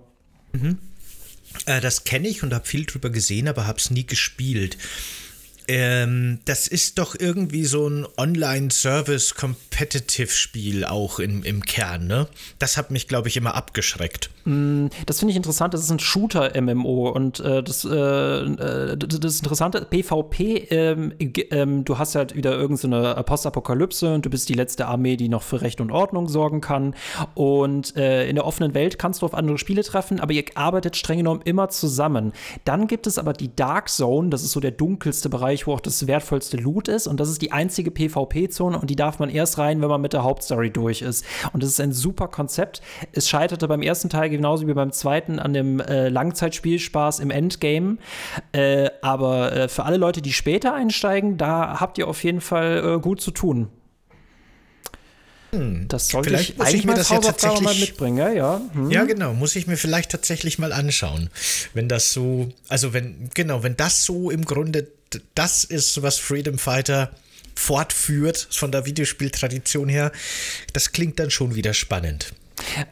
[0.53, 0.77] Mhm.
[1.65, 4.77] Äh, das kenne ich und habe viel drüber gesehen, aber habe es nie gespielt.
[5.67, 12.29] Ähm, das ist doch irgendwie so ein Online-Service-Competitive-Spiel auch im, im Kern, ne?
[12.57, 14.29] Das hat mich, glaube ich, immer abgeschreckt.
[14.45, 15.73] Mm, das finde ich interessant.
[15.73, 21.11] Das ist ein Shooter-MMO und äh, das, äh, äh das Interessante, PvP, ähm,
[21.51, 25.27] ähm, du hast halt wieder irgendeine so Postapokalypse und du bist die letzte Armee, die
[25.27, 26.95] noch für Recht und Ordnung sorgen kann.
[27.35, 30.95] Und äh, in der offenen Welt kannst du auf andere Spiele treffen, aber ihr arbeitet
[30.95, 32.31] streng genommen immer zusammen.
[32.63, 35.73] Dann gibt es aber die Dark Zone, das ist so der dunkelste Bereich Bereich, wo
[35.73, 37.07] auch das wertvollste Loot ist.
[37.07, 40.13] Und das ist die einzige PvP-Zone und die darf man erst rein, wenn man mit
[40.13, 41.25] der Hauptstory durch ist.
[41.53, 42.81] Und das ist ein super Konzept.
[43.11, 47.97] Es scheiterte beim ersten Teil genauso wie beim zweiten an dem äh, Langzeitspielspaß im Endgame.
[48.51, 52.97] Äh, aber äh, für alle Leute, die später einsteigen, da habt ihr auf jeden Fall
[52.97, 53.69] äh, gut zu tun.
[55.51, 55.87] Hm.
[55.87, 58.61] Das sollte vielleicht ich muss ich mir das ja tatsächlich mal mitbringen, ja, ja.
[58.73, 58.91] Hm.
[58.91, 61.29] Ja, genau, muss ich mir vielleicht tatsächlich mal anschauen.
[61.73, 64.87] Wenn das so, also wenn, genau, wenn das so im Grunde
[65.35, 67.11] das ist, was Freedom Fighter
[67.55, 70.11] fortführt von der Videospieltradition her,
[70.73, 72.33] das klingt dann schon wieder spannend.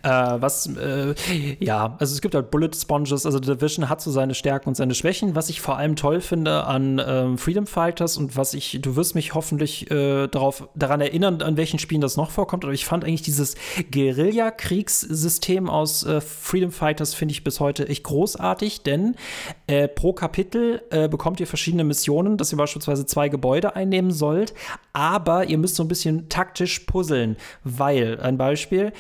[0.04, 1.16] Äh, was, äh,
[1.60, 4.94] ja, also es gibt halt Bullet Sponges, also Division hat so seine Stärken und seine
[4.94, 5.36] Schwächen.
[5.36, 9.16] Was ich vor allem toll finde an ähm, Freedom Fighters und was ich, du wirst
[9.16, 13.04] mich hoffentlich äh, darauf, daran erinnern, an welchen Spielen das noch vorkommt, aber ich fand
[13.04, 13.56] eigentlich dieses
[13.92, 19.16] Guerilla-Kriegssystem aus äh, Freedom Fighters finde ich bis heute echt großartig, denn
[19.68, 24.54] äh, pro Kapitel äh, bekommt ihr verschiedene Missionen, dass ihr beispielsweise zwei Gebäude einnehmen sollt,
[24.94, 28.94] aber ihr müsst so ein bisschen taktisch puzzeln, weil, ein Beispiel,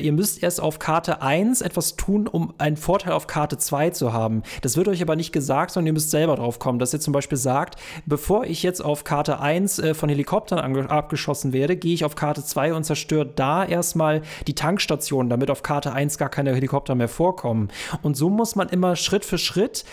[0.00, 3.90] äh, ihr müsst erst auf Karte 1 etwas tun, um einen Vorteil auf Karte 2
[3.90, 4.42] zu haben.
[4.62, 7.12] Das wird euch aber nicht gesagt, sondern ihr müsst selber drauf kommen, dass ihr zum
[7.12, 10.58] Beispiel sagt, bevor ich jetzt auf Karte 1 äh, von Helikoptern
[10.88, 15.62] abgeschossen werde, gehe ich auf Karte 2 und zerstöre da erstmal die Tankstation, damit auf
[15.62, 17.68] Karte 1 gar keine Helikopter mehr vorkommen.
[18.02, 19.84] Und so muss man immer Schritt für Schritt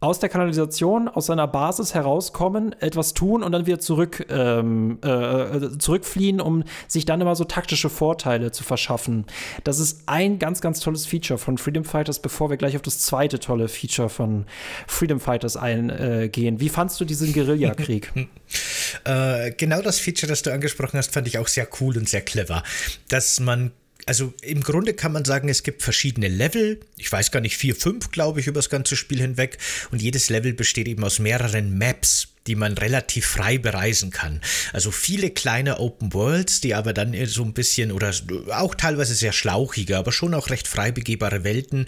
[0.00, 5.08] aus der Kanalisation, aus seiner Basis herauskommen, etwas tun und dann wieder zurück, ähm, äh,
[5.08, 9.24] äh, zurückfliehen, um sich dann immer so taktische Vorteile zu verschaffen.
[9.64, 12.98] Das ist ein ganz, ganz tolles Feature von Freedom Fighters, bevor wir gleich auf das
[12.98, 14.44] zweite tolle Feature von
[14.86, 16.60] Freedom Fighters eingehen.
[16.60, 18.12] Wie fandst du diesen Guerillakrieg?
[19.04, 22.20] äh, genau das Feature, das du angesprochen hast, fand ich auch sehr cool und sehr
[22.20, 22.62] clever.
[23.08, 23.72] Dass man
[24.06, 26.80] also im Grunde kann man sagen, es gibt verschiedene Level.
[26.96, 29.58] Ich weiß gar nicht, vier, fünf, glaube ich, über das ganze Spiel hinweg.
[29.90, 34.40] Und jedes Level besteht eben aus mehreren Maps die man relativ frei bereisen kann.
[34.72, 38.12] Also viele kleine Open Worlds, die aber dann so ein bisschen oder
[38.50, 41.86] auch teilweise sehr schlauchige, aber schon auch recht frei begehbare Welten,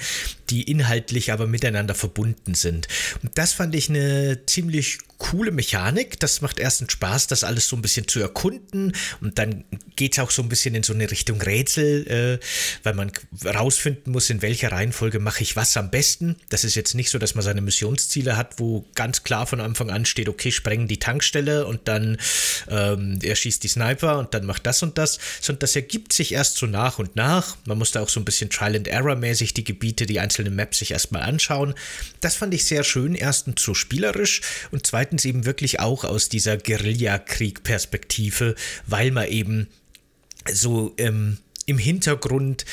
[0.51, 2.88] die inhaltlich aber miteinander verbunden sind.
[3.23, 6.18] Und das fand ich eine ziemlich coole Mechanik.
[6.21, 8.92] Das macht erstens Spaß, das alles so ein bisschen zu erkunden.
[9.21, 9.64] Und dann
[9.97, 12.44] geht es auch so ein bisschen in so eine Richtung Rätsel, äh,
[12.85, 13.12] weil man
[13.44, 16.37] rausfinden muss, in welcher Reihenfolge mache ich was am besten.
[16.49, 19.90] Das ist jetzt nicht so, dass man seine Missionsziele hat, wo ganz klar von Anfang
[19.90, 22.18] an steht, okay, sprengen die Tankstelle und dann
[22.68, 26.32] ähm, er schießt die Sniper und dann macht das und das, sondern das ergibt sich
[26.32, 27.56] erst so nach und nach.
[27.64, 30.54] Man muss da auch so ein bisschen Trial and Error mäßig die Gebiete, die einzelnen
[30.54, 31.74] Maps sich erstmal anschauen.
[32.20, 33.14] Das fand ich sehr schön.
[33.14, 38.54] Erstens so spielerisch und zweitens zweitens eben wirklich auch aus dieser Guerillakrieg-Perspektive,
[38.87, 39.68] weil man eben
[40.52, 42.64] so ähm, im Hintergrund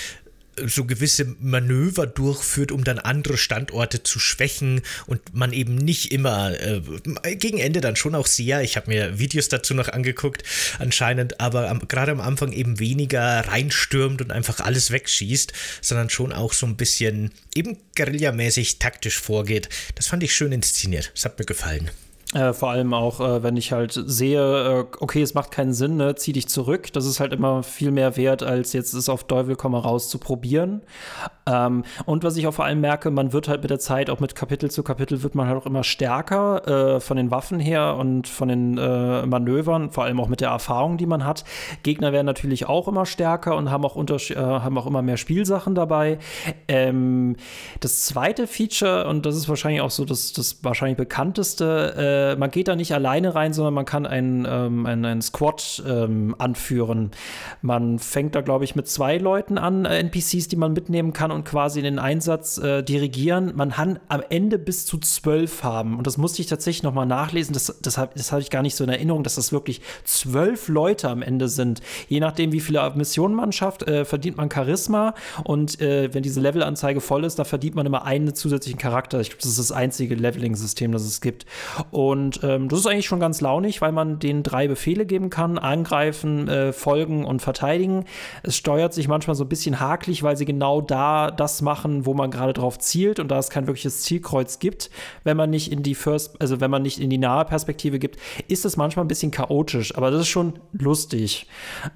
[0.65, 6.59] so gewisse Manöver durchführt, um dann andere Standorte zu schwächen und man eben nicht immer
[6.59, 6.81] äh,
[7.35, 10.43] gegen Ende dann schon auch sehr, ich habe mir Videos dazu noch angeguckt
[10.79, 16.31] anscheinend, aber am, gerade am Anfang eben weniger reinstürmt und einfach alles wegschießt, sondern schon
[16.31, 19.69] auch so ein bisschen eben guerillamäßig taktisch vorgeht.
[19.95, 21.11] Das fand ich schön inszeniert.
[21.13, 21.89] Das hat mir gefallen.
[22.35, 25.95] Äh, vor allem auch, äh, wenn ich halt sehe, äh, okay, es macht keinen Sinn,
[25.95, 26.91] ne, zieh dich zurück.
[26.91, 30.17] Das ist halt immer viel mehr wert, als jetzt es auf Teufel komm raus zu
[30.17, 30.81] probieren.
[31.47, 34.19] Ähm, und was ich auch vor allem merke, man wird halt mit der Zeit, auch
[34.19, 37.95] mit Kapitel zu Kapitel, wird man halt auch immer stärker äh, von den Waffen her
[37.97, 41.45] und von den äh, Manövern, vor allem auch mit der Erfahrung, die man hat.
[41.83, 45.73] Gegner werden natürlich auch immer stärker und haben auch, äh, haben auch immer mehr Spielsachen
[45.73, 46.17] dabei.
[46.67, 47.37] Ähm,
[47.79, 52.51] das zweite Feature, und das ist wahrscheinlich auch so das, das wahrscheinlich bekannteste, äh, man
[52.51, 57.11] geht da nicht alleine rein, sondern man kann einen, ähm, einen, einen Squad ähm, anführen.
[57.61, 61.31] Man fängt da, glaube ich, mit zwei Leuten an, äh, NPCs, die man mitnehmen kann
[61.31, 63.53] und quasi den Einsatz äh, dirigieren.
[63.55, 65.97] Man kann am Ende bis zu zwölf haben.
[65.97, 67.53] Und das musste ich tatsächlich noch mal nachlesen.
[67.53, 70.67] Das, das habe das hab ich gar nicht so in Erinnerung, dass das wirklich zwölf
[70.67, 71.81] Leute am Ende sind.
[72.07, 75.13] Je nachdem, wie viele Missionen man schafft, äh, verdient man Charisma.
[75.43, 79.19] Und äh, wenn diese Levelanzeige voll ist, da verdient man immer einen zusätzlichen Charakter.
[79.19, 81.45] Ich glaube, das ist das einzige Leveling-System, das es gibt.
[81.91, 85.57] Und ähm, das ist eigentlich schon ganz launig, weil man den drei Befehle geben kann:
[85.57, 88.05] angreifen, äh, folgen und verteidigen.
[88.43, 92.13] Es steuert sich manchmal so ein bisschen hakelig, weil sie genau da das machen, wo
[92.13, 94.89] man gerade drauf zielt und da es kein wirkliches Zielkreuz gibt,
[95.23, 98.19] wenn man nicht in die First, also wenn man nicht in die nahe Perspektive gibt,
[98.47, 101.47] ist es manchmal ein bisschen chaotisch, aber das ist schon lustig.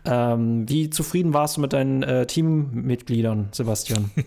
[0.06, 4.12] Ähm, wie zufrieden warst du mit deinen äh, Teammitgliedern, Sebastian?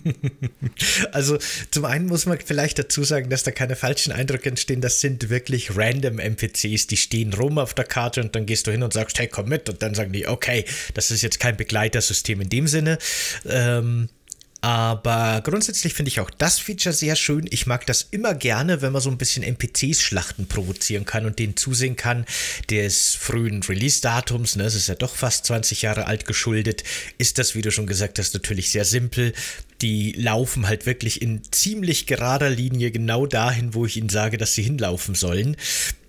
[1.12, 1.38] Also
[1.70, 4.80] zum einen muss man vielleicht dazu sagen, dass da keine falschen Eindrücke entstehen.
[4.80, 8.70] Das sind wirklich random NPCs, die stehen rum auf der Karte und dann gehst du
[8.70, 11.56] hin und sagst, hey, komm mit und dann sagen die, okay, das ist jetzt kein
[11.56, 12.98] Begleitersystem in dem Sinne.
[13.46, 14.08] Ähm,
[14.62, 17.48] aber grundsätzlich finde ich auch das Feature sehr schön.
[17.50, 21.56] Ich mag das immer gerne, wenn man so ein bisschen NPCs-Schlachten provozieren kann und denen
[21.56, 22.24] zusehen kann,
[22.70, 26.84] des frühen Release-Datums, ne, es ist ja doch fast 20 Jahre alt geschuldet,
[27.18, 29.32] ist das, wie du schon gesagt hast, natürlich sehr simpel.
[29.82, 34.54] Die laufen halt wirklich in ziemlich gerader Linie genau dahin, wo ich ihnen sage, dass
[34.54, 35.56] sie hinlaufen sollen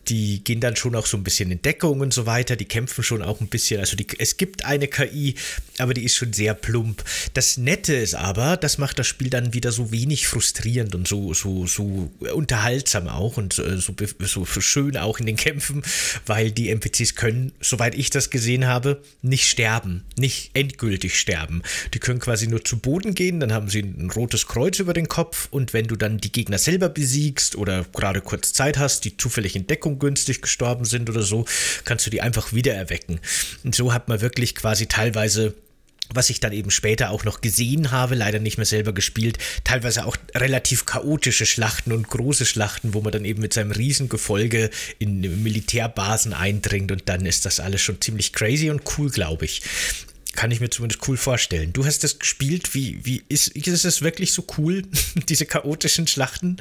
[0.10, 3.04] die gehen dann schon auch so ein bisschen in Deckung und so weiter, die kämpfen
[3.04, 5.36] schon auch ein bisschen, also die, es gibt eine KI,
[5.78, 7.04] aber die ist schon sehr plump.
[7.34, 11.34] Das Nette ist aber, das macht das Spiel dann wieder so wenig frustrierend und so,
[11.34, 13.82] so, so unterhaltsam auch und so,
[14.20, 15.84] so schön auch in den Kämpfen,
[16.26, 21.64] weil die NPCs können, soweit ich das gesehen habe, nicht sterben, nicht endgültig sterben.
[21.94, 25.08] Die können quasi nur zu Boden gehen, dann haben sie ein rotes Kreuz über den
[25.08, 29.18] Kopf und wenn du dann die Gegner selber besiegst oder gerade kurz Zeit hast, die
[29.18, 31.46] zufällig in Deckung ungünstig gestorben sind oder so,
[31.86, 33.20] kannst du die einfach wieder erwecken.
[33.64, 35.54] Und so hat man wirklich quasi teilweise
[36.14, 40.06] was ich dann eben später auch noch gesehen habe, leider nicht mehr selber gespielt, teilweise
[40.06, 45.22] auch relativ chaotische Schlachten und große Schlachten, wo man dann eben mit seinem Riesengefolge in
[45.44, 49.62] Militärbasen eindringt und dann ist das alles schon ziemlich crazy und cool, glaube ich
[50.36, 51.74] kann ich mir zumindest cool vorstellen.
[51.74, 52.74] Du hast das gespielt.
[52.74, 54.82] Wie, wie ist, ist es wirklich so cool,
[55.30, 56.58] diese chaotischen Schlachten?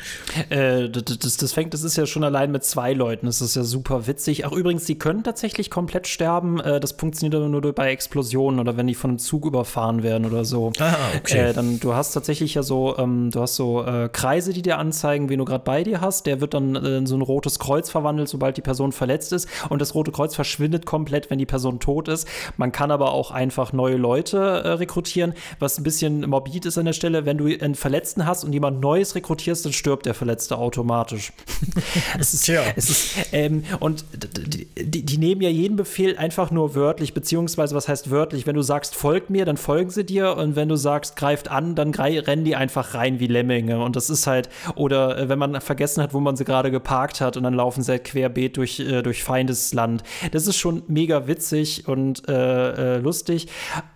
[0.50, 3.26] Äh, das, das, fängt, das ist ja schon allein mit zwei Leuten.
[3.26, 4.44] Das ist ja super witzig.
[4.46, 6.61] Ach, übrigens, die können tatsächlich komplett sterben.
[6.61, 10.26] Äh, das funktioniert aber nur bei Explosionen oder wenn die von einem Zug überfahren werden
[10.26, 10.72] oder so.
[10.78, 11.50] Ah, okay.
[11.50, 14.78] Äh, dann, du hast tatsächlich ja so, ähm, du hast so äh, Kreise, die dir
[14.78, 16.26] anzeigen, wen du gerade bei dir hast.
[16.26, 19.48] Der wird dann äh, in so ein rotes Kreuz verwandelt, sobald die Person verletzt ist.
[19.70, 22.28] Und das rote Kreuz verschwindet komplett, wenn die Person tot ist.
[22.56, 26.79] Man kann aber auch einfach einfach neue Leute äh, rekrutieren, was ein bisschen morbid ist
[26.79, 27.25] an der Stelle.
[27.25, 31.33] Wenn du einen Verletzten hast und jemand Neues rekrutierst, dann stirbt der Verletzte automatisch.
[32.18, 32.62] es ist, Tja.
[32.77, 37.75] Es ist, ähm, und die, die, die, nehmen ja jeden Befehl einfach nur wörtlich, beziehungsweise
[37.75, 38.46] was heißt wörtlich?
[38.46, 41.75] Wenn du sagst, folgt mir, dann folgen sie dir und wenn du sagst, greift an,
[41.75, 43.83] dann rennen die einfach rein wie Lemminge.
[43.83, 47.20] Und das ist halt, oder äh, wenn man vergessen hat, wo man sie gerade geparkt
[47.20, 50.03] hat und dann laufen sie halt querbeet durch, äh, durch Feindesland.
[50.33, 53.46] Das ist schon mega witzig und äh, äh lustig.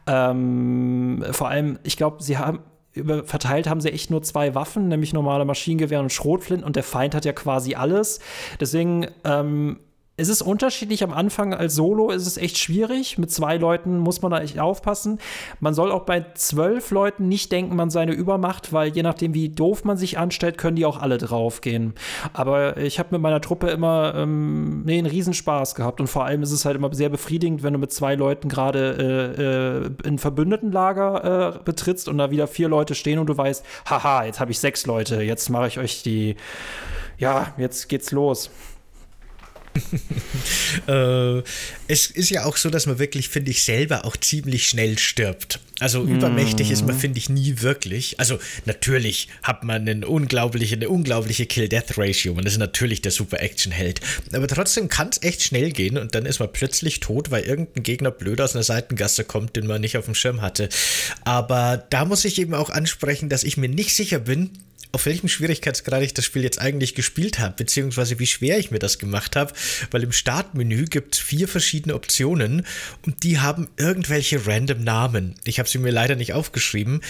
[0.06, 2.60] Ähm, vor allem, ich glaube, sie haben
[3.24, 7.14] verteilt haben sie echt nur zwei Waffen, nämlich normale Maschinengewehr und Schrotflinten und der Feind
[7.14, 8.20] hat ja quasi alles.
[8.58, 9.80] Deswegen ähm,
[10.18, 13.18] es ist unterschiedlich am Anfang als Solo ist es echt schwierig.
[13.18, 15.18] Mit zwei Leuten muss man da echt aufpassen.
[15.60, 19.34] Man soll auch bei zwölf Leuten nicht denken, man sei eine Übermacht, weil je nachdem,
[19.34, 21.92] wie doof man sich anstellt, können die auch alle draufgehen.
[22.32, 26.00] Aber ich habe mit meiner Truppe immer ähm, nee, einen Riesenspaß gehabt.
[26.00, 29.92] Und vor allem ist es halt immer sehr befriedigend, wenn du mit zwei Leuten gerade
[30.02, 33.64] äh, äh, ein Verbündetenlager äh, betrittst und da wieder vier Leute stehen und du weißt,
[33.90, 36.36] haha, jetzt habe ich sechs Leute, jetzt mache ich euch die,
[37.18, 38.50] ja, jetzt geht's los.
[40.88, 41.42] äh,
[41.88, 45.60] es ist ja auch so, dass man wirklich, finde ich, selber auch ziemlich schnell stirbt.
[45.78, 46.16] Also mm.
[46.16, 48.18] übermächtig ist man, finde ich, nie wirklich.
[48.18, 52.34] Also natürlich hat man eine unglaubliche, eine unglaubliche Kill-Death-Ratio.
[52.34, 54.00] Man ist natürlich der Super-Action-Held.
[54.32, 57.82] Aber trotzdem kann es echt schnell gehen und dann ist man plötzlich tot, weil irgendein
[57.82, 60.68] Gegner blöd aus einer Seitengasse kommt, den man nicht auf dem Schirm hatte.
[61.24, 64.50] Aber da muss ich eben auch ansprechen, dass ich mir nicht sicher bin,
[64.92, 68.78] auf welchem Schwierigkeitsgrad ich das Spiel jetzt eigentlich gespielt habe, beziehungsweise wie schwer ich mir
[68.78, 69.52] das gemacht habe,
[69.90, 72.66] weil im Startmenü gibt es vier verschiedene Optionen
[73.04, 75.34] und die haben irgendwelche random Namen.
[75.44, 77.00] Ich habe sie mir leider nicht aufgeschrieben,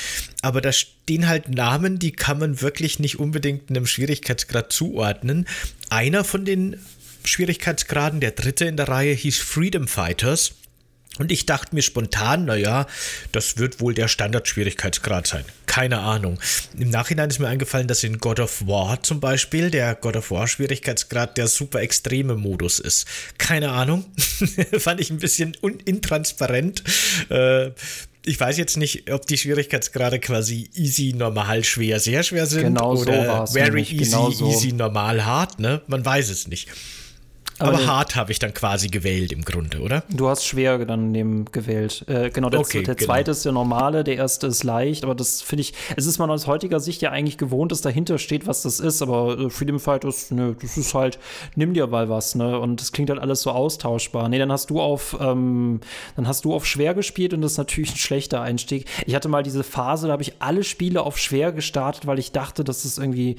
[0.43, 5.47] aber da stehen halt Namen, die kann man wirklich nicht unbedingt einem Schwierigkeitsgrad zuordnen.
[5.91, 6.77] Einer von den
[7.25, 10.53] Schwierigkeitsgraden, der dritte in der Reihe, hieß Freedom Fighters.
[11.19, 12.87] Und ich dachte mir spontan, naja,
[13.33, 15.45] das wird wohl der Standardschwierigkeitsgrad sein.
[15.67, 16.39] Keine Ahnung.
[16.79, 20.31] Im Nachhinein ist mir eingefallen, dass in God of War zum Beispiel der God of
[20.31, 23.07] War Schwierigkeitsgrad der super extreme Modus ist.
[23.39, 24.05] Keine Ahnung.
[24.79, 26.83] Fand ich ein bisschen intransparent.
[27.31, 27.71] Äh,
[28.27, 32.97] ich weiß jetzt nicht, ob die Schwierigkeitsgrade quasi easy, normal, schwer, sehr schwer sind genau
[32.97, 34.51] oder so very easy, genau so.
[34.51, 35.81] easy, normal, hart, ne?
[35.87, 36.69] Man weiß es nicht.
[37.59, 40.05] Aber, Aber hart habe ich dann quasi gewählt im Grunde, oder?
[40.11, 42.05] Du hast schwer dann neben gewählt.
[42.07, 43.07] Äh, genau, der, okay, der genau.
[43.07, 46.31] zweite ist der normale, der erste ist leicht, aber das finde ich, es ist man
[46.31, 49.81] aus heutiger Sicht ja eigentlich gewohnt, dass dahinter steht, was das ist, aber äh, Freedom
[49.81, 51.19] Fighters, ne, das ist halt,
[51.55, 52.59] nimm dir mal was, ne?
[52.59, 54.29] Und das klingt halt alles so austauschbar.
[54.29, 55.81] Nee, dann hast du auf, ähm,
[56.15, 58.87] dann hast du auf schwer gespielt und das ist natürlich ein schlechter Einstieg.
[59.07, 62.33] Ich hatte mal diese Phase, da habe ich alle Spiele auf schwer gestartet, weil ich
[62.33, 63.37] dachte, dass es irgendwie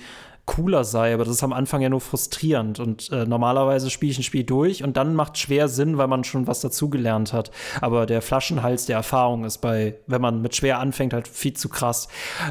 [0.48, 2.80] cooler sei, aber das ist am Anfang ja nur frustrierend.
[2.80, 6.24] Und äh, normalerweise spiele ich ein Spiel durch und dann macht schwer Sinn, weil man
[6.24, 7.52] schon was dazugelernt hat.
[7.82, 11.70] Aber der Flaschenhals der Erfahrung ist bei, wenn man mit schwer anfängt, halt viel zu
[11.70, 12.08] krass.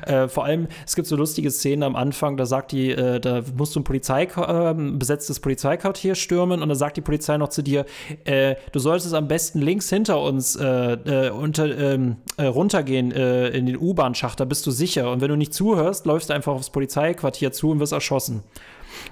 [0.07, 3.43] Äh, vor allem, es gibt so lustige Szenen am Anfang, da sagt die, äh, da
[3.57, 7.63] musst du ein Polizei, äh, besetztes Polizeiquartier stürmen und da sagt die Polizei noch zu
[7.63, 7.87] dir,
[8.25, 14.39] äh, du solltest am besten links hinter uns äh, unter, ähm, runtergehen in den U-Bahn-Schacht,
[14.39, 15.11] da bist du sicher.
[15.11, 18.43] Und wenn du nicht zuhörst, läufst du einfach aufs Polizeiquartier zu und wirst erschossen.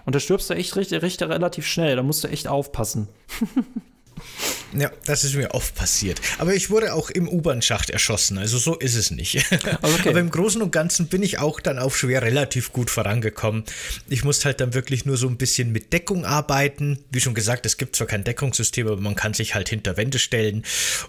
[0.06, 1.96] Und da stirbst du echt richtig, richtig relativ schnell.
[1.96, 3.08] Da musst du echt aufpassen.
[4.76, 6.20] Ja, das ist mir oft passiert.
[6.38, 9.44] Aber ich wurde auch im U-Bahn-Schacht erschossen, also so ist es nicht.
[9.82, 10.10] Okay.
[10.10, 13.64] Aber im Großen und Ganzen bin ich auch dann auf schwer relativ gut vorangekommen.
[14.08, 16.98] Ich musste halt dann wirklich nur so ein bisschen mit Deckung arbeiten.
[17.10, 20.18] Wie schon gesagt, es gibt zwar kein Deckungssystem, aber man kann sich halt hinter Wände
[20.18, 20.64] stellen.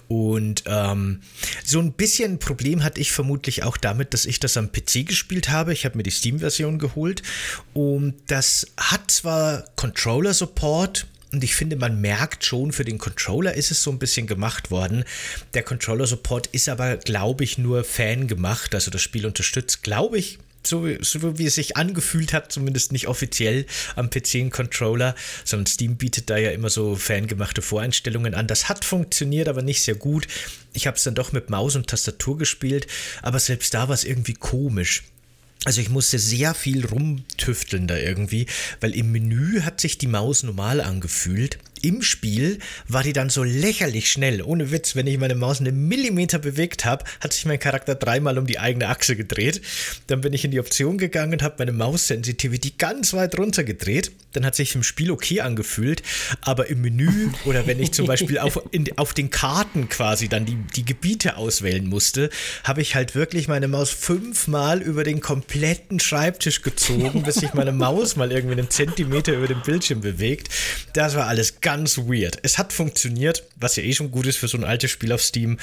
[0.08, 1.22] Und ähm,
[1.64, 5.06] so ein bisschen ein Problem hatte ich vermutlich auch damit, dass ich das am PC
[5.08, 5.74] gespielt habe.
[5.74, 7.24] Ich habe mir die Steam-Version geholt
[7.74, 13.70] und das hat zwar Controller-Support, und ich finde, man merkt schon, für den Controller ist
[13.70, 15.04] es so ein bisschen gemacht worden.
[15.54, 18.74] Der Controller-Support ist aber, glaube ich, nur Fan gemacht.
[18.74, 23.10] Also das Spiel unterstützt, glaube ich, so, so wie es sich angefühlt hat, zumindest nicht
[23.10, 23.66] offiziell
[23.98, 25.14] am PC einen Controller,
[25.44, 28.48] sondern Steam bietet da ja immer so fangemachte Voreinstellungen an.
[28.48, 30.28] Das hat funktioniert, aber nicht sehr gut.
[30.72, 32.88] Ich habe es dann doch mit Maus und Tastatur gespielt,
[33.22, 35.04] aber selbst da war es irgendwie komisch.
[35.64, 38.46] Also ich musste sehr viel rumtüfteln da irgendwie,
[38.82, 42.58] weil im Menü hat sich die Maus normal angefühlt im Spiel
[42.88, 44.42] war die dann so lächerlich schnell.
[44.42, 48.40] Ohne Witz, wenn ich meine Maus einen Millimeter bewegt habe, hat sich mein Charakter dreimal
[48.40, 49.62] um die eigene Achse gedreht.
[50.08, 54.12] Dann bin ich in die Option gegangen und habe meine Maus-Sensitivity ganz weit runter gedreht.
[54.34, 56.02] Dann hat sich im Spiel okay angefühlt,
[56.42, 60.46] aber im Menü oder wenn ich zum Beispiel auf, in, auf den Karten quasi dann
[60.46, 62.32] die, die Gebiete auswählen musste,
[62.64, 67.72] habe ich halt wirklich meine Maus fünfmal über den kompletten Schreibtisch gezogen, bis sich meine
[67.74, 70.50] Maus mal irgendwie einen Zentimeter über den Bildschirm bewegt.
[70.94, 72.40] Das war alles ganz ganz weird.
[72.42, 75.22] Es hat funktioniert, was ja eh schon gut ist für so ein altes Spiel auf
[75.22, 75.58] Steam,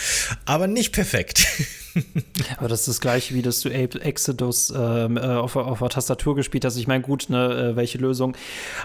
[0.44, 1.46] aber nicht perfekt.
[2.58, 5.88] aber das ist das gleiche, wie dass du Ape Exodus ähm, äh, auf, auf der
[5.88, 6.76] Tastatur gespielt hast.
[6.76, 8.36] Ich meine, gut, ne, äh, welche Lösung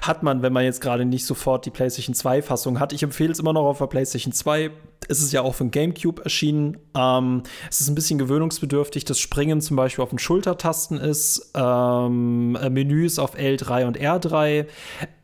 [0.02, 2.94] hat man, wenn man jetzt gerade nicht sofort die PlayStation 2-Fassung hat?
[2.94, 4.72] Ich empfehle es immer noch auf der PlayStation 2.
[5.10, 6.78] Es ist ja auch den GameCube erschienen.
[6.96, 9.04] Ähm, es ist ein bisschen gewöhnungsbedürftig.
[9.04, 11.52] Das Springen zum Beispiel auf den Schultertasten ist.
[11.56, 14.66] Ähm, äh, Menüs auf L3 und R3.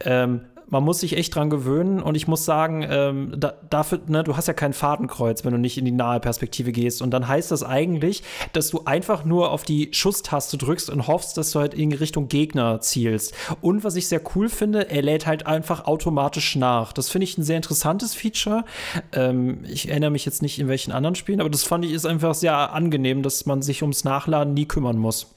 [0.01, 0.41] Ähm,
[0.73, 4.35] man muss sich echt dran gewöhnen und ich muss sagen, ähm, da, dafür, ne, du
[4.35, 7.03] hast ja kein Fadenkreuz, wenn du nicht in die nahe Perspektive gehst.
[7.03, 11.37] Und dann heißt das eigentlich, dass du einfach nur auf die Schusstaste drückst und hoffst,
[11.37, 13.35] dass du halt in Richtung Gegner zielst.
[13.61, 16.91] Und was ich sehr cool finde, er lädt halt einfach automatisch nach.
[16.91, 18.65] Das finde ich ein sehr interessantes Feature.
[19.11, 22.07] Ähm, ich erinnere mich jetzt nicht in welchen anderen Spielen, aber das fand ich ist
[22.07, 25.35] einfach sehr angenehm, dass man sich ums Nachladen nie kümmern muss.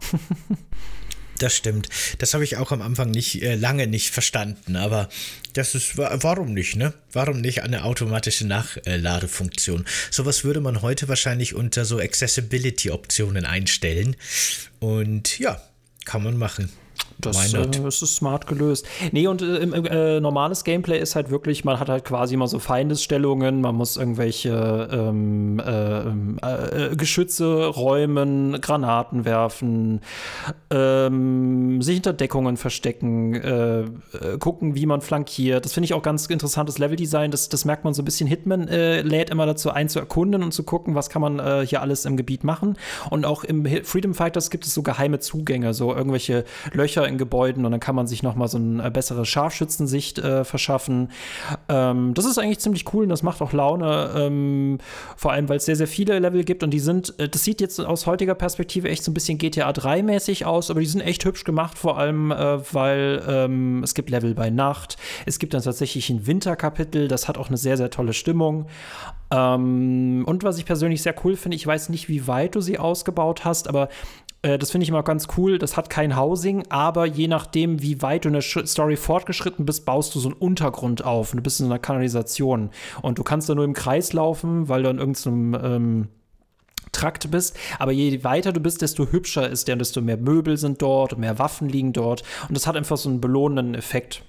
[1.40, 1.88] Das stimmt.
[2.18, 5.08] Das habe ich auch am Anfang nicht äh, lange nicht verstanden, aber
[5.54, 6.92] das ist warum nicht, ne?
[7.12, 9.86] Warum nicht eine automatische Nachladefunktion?
[10.10, 14.16] Sowas würde man heute wahrscheinlich unter so Accessibility Optionen einstellen
[14.80, 15.62] und ja,
[16.04, 16.70] kann man machen.
[17.20, 18.86] Das, äh, das, ist smart gelöst.
[19.12, 22.58] Nee, und äh, äh, normales Gameplay ist halt wirklich, man hat halt quasi immer so
[22.58, 30.00] Feindesstellungen, man muss irgendwelche ähm, äh, äh, Geschütze räumen, Granaten werfen,
[30.70, 33.84] ähm, sich hinter Deckungen verstecken, äh,
[34.38, 35.64] gucken, wie man flankiert.
[35.64, 37.30] Das finde ich auch ganz interessantes Leveldesign.
[37.30, 38.26] Das, das merkt man so ein bisschen.
[38.26, 42.04] Hitman lädt immer dazu ein, zu erkunden und zu gucken, was kann man hier alles
[42.04, 42.76] im Gebiet machen.
[43.10, 47.64] Und auch im Freedom Fighters gibt es so geheime Zugänge, so irgendwelche Löcher in Gebäuden
[47.64, 51.10] und dann kann man sich noch mal so eine bessere Scharfschützensicht äh, verschaffen.
[51.68, 54.78] Ähm, das ist eigentlich ziemlich cool und das macht auch Laune, ähm,
[55.16, 57.60] vor allem weil es sehr, sehr viele Level gibt und die sind, äh, das sieht
[57.60, 61.24] jetzt aus heutiger Perspektive echt so ein bisschen GTA 3-mäßig aus, aber die sind echt
[61.24, 64.96] hübsch gemacht, vor allem äh, weil ähm, es gibt Level bei Nacht,
[65.26, 68.66] es gibt dann tatsächlich ein Winterkapitel, das hat auch eine sehr, sehr tolle Stimmung.
[69.30, 72.78] Ähm, und was ich persönlich sehr cool finde, ich weiß nicht, wie weit du sie
[72.78, 73.88] ausgebaut hast, aber
[74.42, 75.58] äh, das finde ich immer ganz cool.
[75.58, 79.84] Das hat kein Housing, aber je nachdem, wie weit du in der Story fortgeschritten bist,
[79.84, 81.32] baust du so einen Untergrund auf.
[81.32, 82.70] Und du bist in einer Kanalisation.
[83.02, 86.08] Und du kannst da nur im Kreis laufen, weil du in irgendeinem ähm,
[86.92, 87.56] Trakt bist.
[87.78, 91.18] Aber je weiter du bist, desto hübscher ist der und desto mehr Möbel sind dort,
[91.18, 92.22] mehr Waffen liegen dort.
[92.48, 94.22] Und das hat einfach so einen belohnenden Effekt.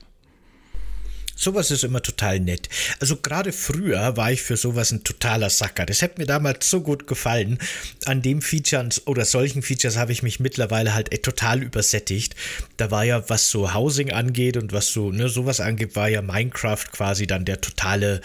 [1.42, 2.70] Sowas ist immer total nett.
[3.00, 5.88] Also gerade früher war ich für sowas ein totaler Sacker.
[5.88, 7.58] Das hätte mir damals so gut gefallen.
[8.06, 12.36] An dem Feature oder solchen Features habe ich mich mittlerweile halt total übersättigt.
[12.78, 16.22] Da war ja, was so Housing angeht und was so, ne, sowas angeht, war ja
[16.22, 18.22] Minecraft quasi dann der totale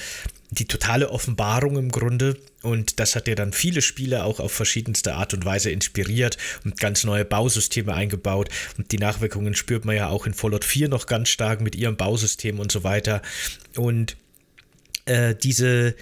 [0.59, 2.39] die totale Offenbarung im Grunde.
[2.63, 6.79] Und das hat ja dann viele Spiele auch auf verschiedenste Art und Weise inspiriert und
[6.81, 8.49] ganz neue Bausysteme eingebaut.
[8.79, 11.97] Und die Nachwirkungen spürt man ja auch in Fallout 4 noch ganz stark mit ihrem
[11.97, 13.23] Bausystem und so weiter.
[13.77, 14.17] Und
[15.05, 15.95] äh, diese,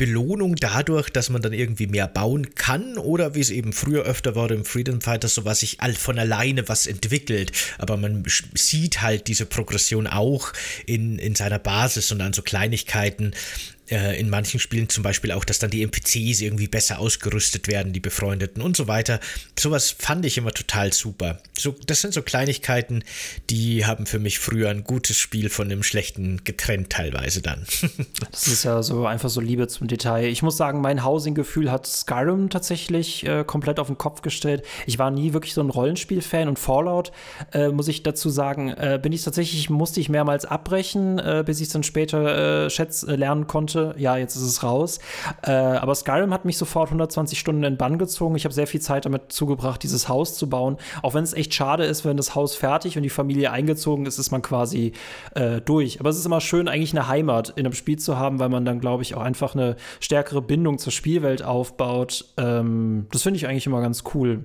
[0.00, 4.34] Belohnung dadurch, dass man dann irgendwie mehr bauen kann oder wie es eben früher öfter
[4.34, 7.52] war im Freedom Fighters, so was sich von alleine was entwickelt.
[7.76, 10.54] Aber man sieht halt diese Progression auch
[10.86, 13.34] in, in seiner Basis und an so Kleinigkeiten
[13.90, 17.92] äh, in manchen Spielen zum Beispiel auch, dass dann die NPCs irgendwie besser ausgerüstet werden,
[17.92, 19.20] die Befreundeten und so weiter.
[19.58, 21.40] Sowas fand ich immer total super.
[21.56, 23.04] So, das sind so Kleinigkeiten,
[23.50, 27.64] die haben für mich früher ein gutes Spiel von einem schlechten getrennt teilweise dann.
[28.30, 30.26] das ist ja so einfach so Liebe zum Detail.
[30.26, 34.64] Ich muss sagen, mein Housing-Gefühl hat Skyrim tatsächlich äh, komplett auf den Kopf gestellt.
[34.86, 37.12] Ich war nie wirklich so ein Rollenspiel-Fan und Fallout,
[37.52, 41.60] äh, muss ich dazu sagen, äh, bin ich tatsächlich, musste ich mehrmals abbrechen, äh, bis
[41.60, 43.79] ich es dann später schätz, lernen konnte.
[43.96, 44.98] Ja, jetzt ist es raus.
[45.42, 48.36] aber Skyrim hat mich sofort 120 Stunden in Bann gezogen.
[48.36, 50.76] Ich habe sehr viel Zeit damit zugebracht, dieses Haus zu bauen.
[51.02, 54.18] Auch wenn es echt schade ist, wenn das Haus fertig und die Familie eingezogen ist,
[54.18, 54.92] ist man quasi
[55.64, 56.00] durch.
[56.00, 58.64] Aber es ist immer schön, eigentlich eine Heimat in einem Spiel zu haben, weil man
[58.64, 62.24] dann, glaube ich, auch einfach eine stärkere Bindung zur Spielwelt aufbaut.
[62.36, 64.44] Ähm, das finde ich eigentlich immer ganz cool.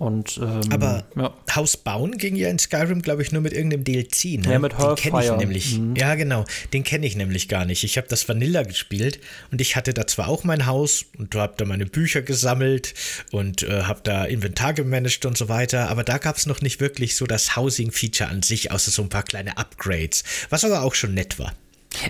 [0.00, 1.34] Und, ähm, Aber ja.
[1.54, 4.40] Haus bauen ging ja in Skyrim, glaube ich, nur mit irgendeinem DLC.
[4.40, 4.52] Ne?
[4.52, 5.78] Ja, mit Den kenne ich nämlich.
[5.78, 5.94] Mhm.
[5.94, 6.46] Ja, genau.
[6.72, 7.84] Den kenne ich nämlich gar nicht.
[7.84, 9.20] Ich habe das Vanilla gespielt
[9.52, 12.94] und ich hatte da zwar auch mein Haus und habe da meine Bücher gesammelt
[13.30, 16.80] und äh, habe da Inventar gemanagt und so weiter, aber da gab es noch nicht
[16.80, 20.94] wirklich so das Housing-Feature an sich, außer so ein paar kleine Upgrades, was aber auch
[20.94, 21.52] schon nett war.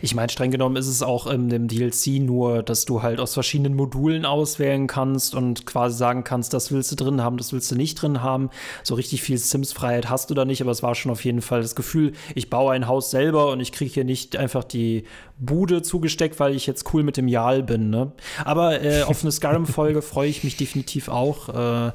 [0.02, 3.34] Ich meine, streng genommen ist es auch in dem DLC nur, dass du halt aus
[3.34, 7.70] verschiedenen Modulen auswählen kannst und quasi sagen kannst, das willst du drin haben, das willst
[7.70, 8.50] du nicht drin haben.
[8.82, 11.62] So richtig viel Sims-Freiheit hast du da nicht, aber es war schon auf jeden Fall
[11.62, 15.04] das Gefühl, ich baue ein Haus selber und ich kriege hier nicht einfach die
[15.38, 17.88] Bude zugesteckt, weil ich jetzt cool mit dem Jal bin.
[17.88, 18.12] Ne?
[18.44, 21.48] Aber äh, auf eine Skyrim-Folge freue ich mich definitiv auch.
[21.48, 21.92] Äh,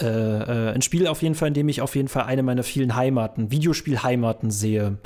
[0.00, 2.62] äh, äh, ein Spiel auf jeden Fall, in dem ich auf jeden Fall eine meiner
[2.62, 4.98] vielen Heimaten, Videospiel-Heimaten sehe.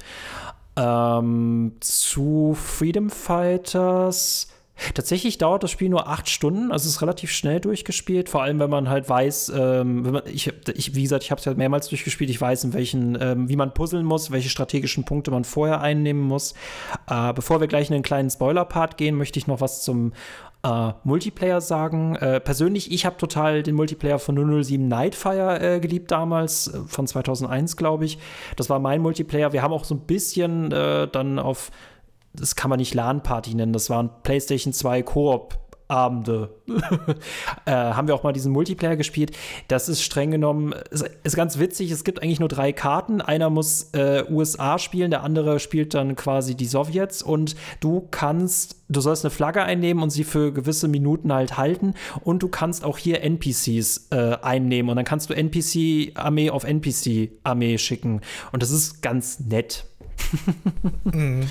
[0.76, 4.48] Ähm, zu Freedom Fighters.
[4.94, 8.58] Tatsächlich dauert das Spiel nur acht Stunden, also es ist relativ schnell durchgespielt, vor allem
[8.60, 11.88] wenn man halt weiß, ähm, man, ich, ich, wie gesagt, ich habe es ja mehrmals
[11.88, 15.82] durchgespielt, ich weiß, in welchen, ähm, wie man puzzeln muss, welche strategischen Punkte man vorher
[15.82, 16.54] einnehmen muss.
[17.08, 20.12] Äh, bevor wir gleich in einen kleinen Spoiler-Part gehen, möchte ich noch was zum
[20.62, 22.16] äh, Multiplayer sagen.
[22.16, 27.06] Äh, persönlich, ich habe total den Multiplayer von 007 Nightfire äh, geliebt damals, äh, von
[27.06, 28.18] 2001, glaube ich.
[28.56, 29.52] Das war mein Multiplayer.
[29.52, 31.70] Wir haben auch so ein bisschen äh, dann auf,
[32.34, 35.59] das kann man nicht LAN-Party nennen, das waren PlayStation 2 Koop
[35.90, 36.50] Abende
[37.66, 39.36] äh, haben wir auch mal diesen Multiplayer gespielt.
[39.68, 41.90] Das ist streng genommen, ist, ist, ganz witzig.
[41.90, 43.20] Es gibt eigentlich nur drei Karten.
[43.20, 48.76] Einer muss äh, USA spielen, der andere spielt dann quasi die Sowjets und du kannst,
[48.88, 52.84] du sollst eine Flagge einnehmen und sie für gewisse Minuten halt halten und du kannst
[52.84, 58.20] auch hier NPCs äh, einnehmen und dann kannst du NPC-Armee auf NPC-Armee schicken
[58.52, 59.86] und das ist ganz nett.
[61.04, 61.48] mhm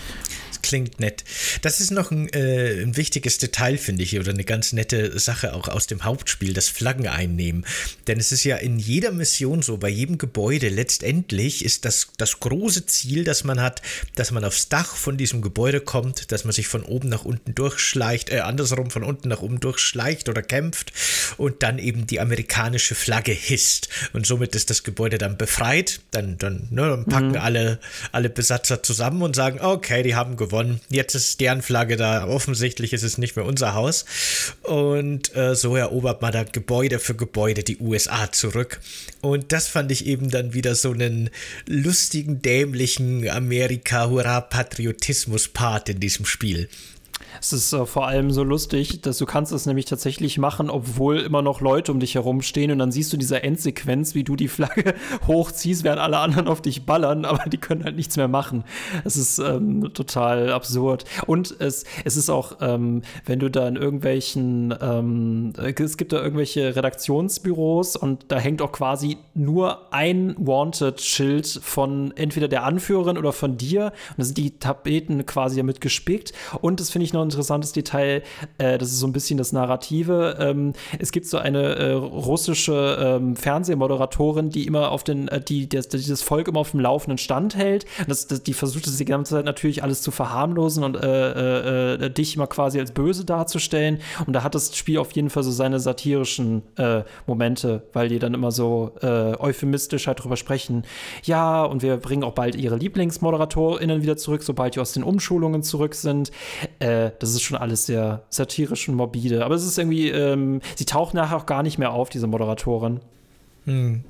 [0.61, 1.23] klingt nett.
[1.61, 5.53] Das ist noch ein, äh, ein wichtiges Detail, finde ich, oder eine ganz nette Sache
[5.53, 7.65] auch aus dem Hauptspiel, das Flaggen einnehmen.
[8.07, 12.39] Denn es ist ja in jeder Mission so, bei jedem Gebäude, letztendlich ist das, das
[12.39, 13.81] große Ziel, das man hat,
[14.15, 17.55] dass man aufs Dach von diesem Gebäude kommt, dass man sich von oben nach unten
[17.55, 20.91] durchschleicht, äh, andersrum von unten nach oben durchschleicht oder kämpft
[21.37, 23.89] und dann eben die amerikanische Flagge hisst.
[24.13, 26.01] Und somit ist das Gebäude dann befreit.
[26.11, 27.37] Dann, dann, ne, dann packen mhm.
[27.37, 27.79] alle,
[28.11, 30.81] alle Besatzer zusammen und sagen, okay, die haben gewonnen gewonnen.
[30.89, 32.27] Jetzt ist deren Flagge da.
[32.27, 34.05] Offensichtlich ist es nicht mehr unser Haus.
[34.63, 38.79] Und äh, so erobert man da Gebäude für Gebäude die USA zurück.
[39.21, 41.31] Und das fand ich eben dann wieder so einen
[41.65, 46.69] lustigen, dämlichen Amerika-Hurra-Patriotismus-Part in diesem Spiel.
[47.41, 51.19] Es ist äh, vor allem so lustig, dass du kannst es nämlich tatsächlich machen, obwohl
[51.19, 54.35] immer noch Leute um dich herum stehen und dann siehst du diese Endsequenz, wie du
[54.35, 54.93] die Flagge
[55.27, 58.63] hochziehst, während alle anderen auf dich ballern, aber die können halt nichts mehr machen.
[59.05, 61.05] Es ist ähm, total absurd.
[61.27, 66.21] Und es, es ist auch, ähm, wenn du da in irgendwelchen, ähm, es gibt da
[66.21, 73.33] irgendwelche Redaktionsbüros und da hängt auch quasi nur ein Wanted-Schild von entweder der Anführerin oder
[73.33, 73.85] von dir.
[73.85, 76.33] Und da sind die Tapeten quasi damit gespickt.
[76.61, 78.23] Und das finde ich noch interessantes Detail,
[78.57, 80.37] äh, das ist so ein bisschen das Narrative.
[80.39, 85.69] Ähm, es gibt so eine äh, russische ähm, Fernsehmoderatorin, die immer auf den, äh, die,
[85.69, 87.85] das, die das Volk immer auf dem laufenden Stand hält.
[88.07, 92.09] Das, das, die versucht es die ganze Zeit natürlich alles zu verharmlosen und äh, äh,
[92.09, 93.99] dich immer quasi als böse darzustellen.
[94.25, 98.19] Und da hat das Spiel auf jeden Fall so seine satirischen äh, Momente, weil die
[98.19, 100.83] dann immer so euphemistisch halt drüber sprechen.
[101.23, 105.63] Ja, und wir bringen auch bald ihre LieblingsmoderatorInnen wieder zurück, sobald die aus den Umschulungen
[105.63, 106.31] zurück sind.
[106.79, 109.45] Äh, das ist schon alles sehr satirisch und morbide.
[109.45, 113.01] Aber es ist irgendwie, ähm, sie taucht nachher auch gar nicht mehr auf, diese Moderatorin.
[113.65, 114.03] Hm.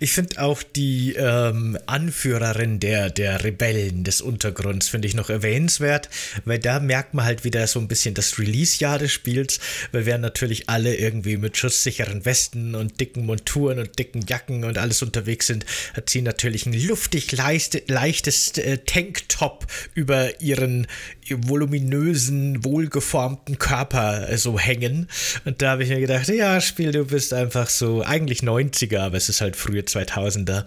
[0.00, 6.08] Ich finde auch die ähm, Anführerin der, der Rebellen des Untergrunds, finde ich noch erwähnenswert,
[6.44, 9.60] weil da merkt man halt wieder so ein bisschen das Release-Jahr des Spiels,
[9.92, 14.78] weil wir natürlich alle irgendwie mit schusssicheren Westen und dicken Monturen und dicken Jacken und
[14.78, 15.64] alles unterwegs sind,
[15.94, 20.86] hat sie natürlich ein luftig leichte, leichtes äh, Tanktop über ihren
[21.30, 25.08] voluminösen, wohlgeformten Körper äh, so hängen.
[25.44, 29.16] Und da habe ich mir gedacht, ja, Spiel, du bist einfach so eigentlich 90er, aber
[29.16, 30.64] es ist halt frühe 2000er.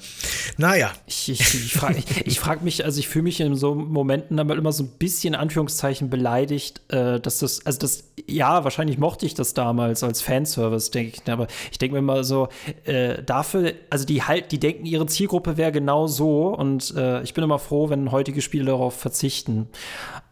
[0.58, 0.92] Naja.
[1.08, 2.02] Ich, ich, ich frage
[2.42, 6.10] frag mich, also ich fühle mich in so Momenten dann immer so ein bisschen, Anführungszeichen,
[6.10, 11.16] beleidigt, äh, dass das, also das, ja, wahrscheinlich mochte ich das damals als Fanservice, denke
[11.16, 12.50] ich, aber ich denke mir immer so,
[12.84, 17.34] äh, dafür, also die halt, die denken, ihre Zielgruppe wäre genau so und äh, ich
[17.34, 19.70] bin immer froh, wenn heutige Spiele darauf verzichten.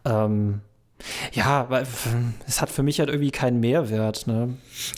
[0.04, 0.60] Ähm,
[1.32, 1.86] ja, weil
[2.46, 4.26] es hat für mich halt irgendwie keinen Mehrwert.
[4.26, 4.54] Ne?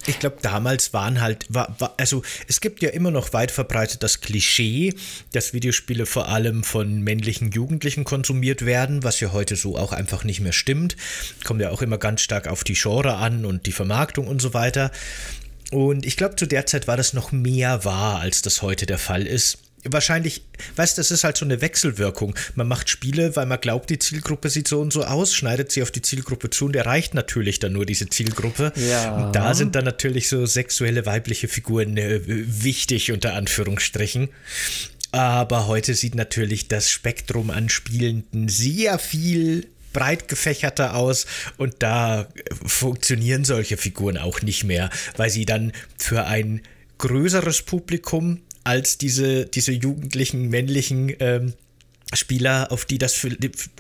[0.07, 4.03] Ich glaube, damals waren halt, war, war, also es gibt ja immer noch weit verbreitet
[4.03, 4.95] das Klischee,
[5.33, 10.25] dass Videospiele vor allem von männlichen Jugendlichen konsumiert werden, was ja heute so auch einfach
[10.25, 10.97] nicht mehr stimmt.
[11.45, 14.55] Kommt ja auch immer ganz stark auf die Genre an und die Vermarktung und so
[14.55, 14.91] weiter.
[15.71, 18.99] Und ich glaube, zu der Zeit war das noch mehr wahr, als das heute der
[18.99, 20.43] Fall ist wahrscheinlich,
[20.77, 22.35] weißt du, das ist halt so eine Wechselwirkung.
[22.55, 25.83] Man macht Spiele, weil man glaubt, die Zielgruppe sieht so und so aus, schneidet sie
[25.83, 28.73] auf die Zielgruppe zu und erreicht natürlich dann nur diese Zielgruppe.
[28.77, 29.17] Ja.
[29.17, 34.29] Und da sind dann natürlich so sexuelle weibliche Figuren äh, wichtig, unter Anführungsstrichen.
[35.11, 41.27] Aber heute sieht natürlich das Spektrum an Spielenden sehr viel breit gefächerter aus
[41.59, 42.27] und da
[42.65, 46.63] funktionieren solche Figuren auch nicht mehr, weil sie dann für ein
[46.97, 51.55] größeres Publikum als diese, diese jugendlichen männlichen ähm,
[52.15, 53.25] Spieler, auf die das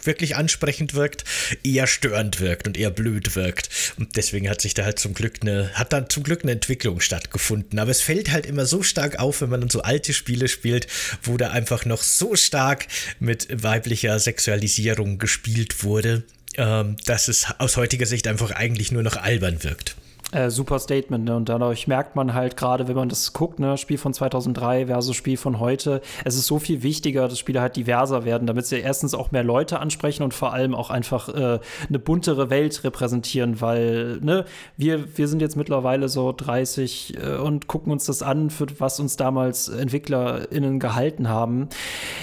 [0.04, 1.24] wirklich ansprechend wirkt,
[1.62, 3.68] eher störend wirkt und eher blöd wirkt.
[3.98, 7.00] Und deswegen hat sich da halt zum Glück eine, hat dann zum Glück eine Entwicklung
[7.00, 7.78] stattgefunden.
[7.78, 10.86] Aber es fällt halt immer so stark auf, wenn man dann so alte Spiele spielt,
[11.22, 12.86] wo da einfach noch so stark
[13.20, 16.24] mit weiblicher Sexualisierung gespielt wurde,
[16.56, 19.96] ähm, dass es aus heutiger Sicht einfach eigentlich nur noch albern wirkt.
[20.32, 21.36] Äh, super Statement, ne?
[21.36, 25.14] Und dadurch merkt man halt gerade, wenn man das guckt, ne, Spiel von 2003 versus
[25.14, 28.78] Spiel von heute, es ist so viel wichtiger, dass Spiele halt diverser werden, damit sie
[28.78, 33.60] erstens auch mehr Leute ansprechen und vor allem auch einfach äh, eine buntere Welt repräsentieren,
[33.60, 34.46] weil, ne,
[34.78, 39.00] wir, wir sind jetzt mittlerweile so 30 äh, und gucken uns das an, für was
[39.00, 41.68] uns damals EntwicklerInnen gehalten haben.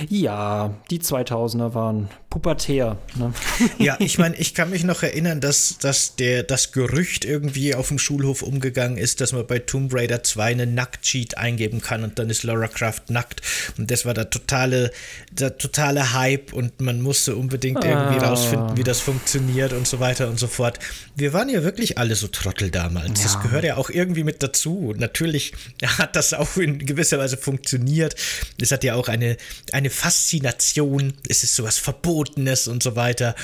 [0.09, 2.97] Ja, die 2000er waren pubertär.
[3.15, 3.33] Ne?
[3.77, 7.89] Ja, ich meine, ich kann mich noch erinnern, dass, dass der, das Gerücht irgendwie auf
[7.89, 12.17] dem Schulhof umgegangen ist, dass man bei Tomb Raider 2 einen Nackt-Cheat eingeben kann und
[12.19, 13.41] dann ist Lara Croft nackt.
[13.77, 14.91] Und das war der totale,
[15.31, 18.29] der totale Hype und man musste unbedingt irgendwie ah.
[18.29, 20.79] rausfinden, wie das funktioniert und so weiter und so fort.
[21.15, 23.19] Wir waren ja wirklich alle so Trottel damals.
[23.19, 23.25] Ja.
[23.25, 24.93] Das gehört ja auch irgendwie mit dazu.
[24.97, 28.15] Natürlich hat das auch in gewisser Weise funktioniert.
[28.59, 29.37] Es hat ja auch eine,
[29.73, 31.13] eine Faszination.
[31.27, 33.35] Es ist sowas Verbotenes und so weiter.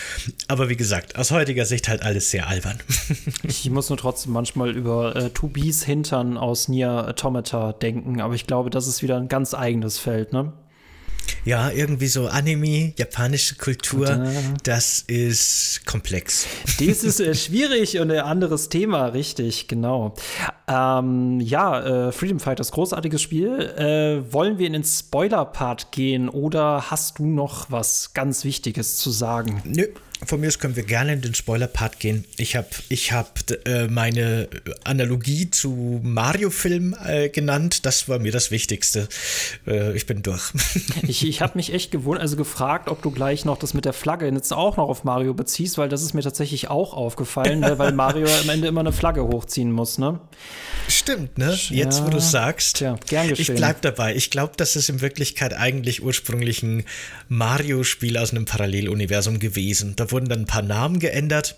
[0.47, 2.80] Aber wie gesagt, aus heutiger Sicht halt alles sehr albern.
[3.43, 8.48] ich muss nur trotzdem manchmal über äh, Tubis Hintern aus Nier Automata denken, aber ich
[8.48, 10.54] glaube, das ist wieder ein ganz eigenes Feld, ne?
[11.43, 14.28] Ja, irgendwie so Anime, japanische Kultur,
[14.64, 16.48] das ist komplex.
[16.80, 20.16] Dies ist äh, schwierig und ein anderes Thema, richtig, genau.
[20.68, 23.60] Ähm, ja, äh, Freedom Fighters, großartiges Spiel.
[23.60, 29.12] Äh, wollen wir in den Spoiler-Part gehen oder hast du noch was ganz Wichtiges zu
[29.12, 29.62] sagen?
[29.66, 29.88] Nö,
[30.26, 32.26] von mir aus können wir gerne in den Spoiler-Part gehen.
[32.38, 34.47] Ich habe ich hab, äh, meine
[34.84, 37.86] Analogie zu Mario-Film äh, genannt.
[37.86, 39.07] Das war mir das Wichtigste.
[39.67, 40.51] Äh, ich bin durch.
[41.07, 43.93] ich ich habe mich echt gewohnt, also gefragt, ob du gleich noch das mit der
[43.93, 47.78] Flagge jetzt auch noch auf Mario beziehst, weil das ist mir tatsächlich auch aufgefallen, ne,
[47.80, 50.19] weil Mario am Ende immer eine Flagge hochziehen muss, ne?
[50.88, 51.57] Stimmt, ne?
[51.69, 52.78] Jetzt, ja, wo du sagst.
[52.78, 53.55] Tja, gern geschehen.
[53.55, 54.15] Ich bleib dabei.
[54.15, 56.84] Ich glaube, das ist in Wirklichkeit eigentlich ursprünglich ein
[57.28, 59.95] Mario-Spiel aus einem Paralleluniversum gewesen.
[59.95, 61.57] Da wurden dann ein paar Namen geändert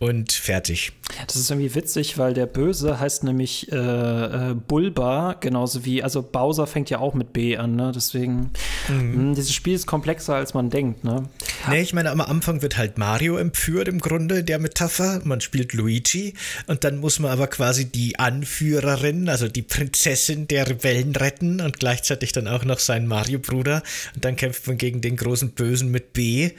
[0.00, 0.92] und fertig.
[1.28, 6.20] Das ist irgendwie witzig, weil der Böse heißt nämlich äh, äh, Bulba, genauso wie, also
[6.20, 7.92] Bowser fängt ja auch mit B an, ne?
[7.94, 8.50] Deswegen,
[8.88, 8.96] mhm.
[8.96, 11.28] mh, hm, dieses Spiel ist komplexer, als man denkt, ne?
[11.68, 15.20] Nee, ich meine, am Anfang wird halt Mario entführt im Grunde, der Metapher.
[15.24, 16.34] Man spielt Luigi
[16.66, 21.78] und dann muss man aber quasi die Anführerin, also die Prinzessin der Rebellen retten und
[21.78, 23.82] gleichzeitig dann auch noch seinen Mario-Bruder.
[24.14, 26.50] Und dann kämpft man gegen den großen Bösen mit B.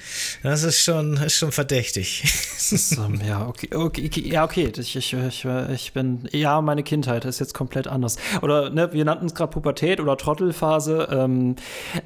[0.44, 2.24] Das ist schon, ist schon verdächtig.
[2.72, 4.72] ist, um, ja, okay, okay, ja, okay.
[4.78, 8.18] Ich, ich, ich, ich, bin, ja, meine Kindheit ist jetzt komplett anders.
[8.42, 11.08] Oder, ne, wir nannten es gerade Pubertät oder Trottelphase.
[11.12, 11.56] Ähm,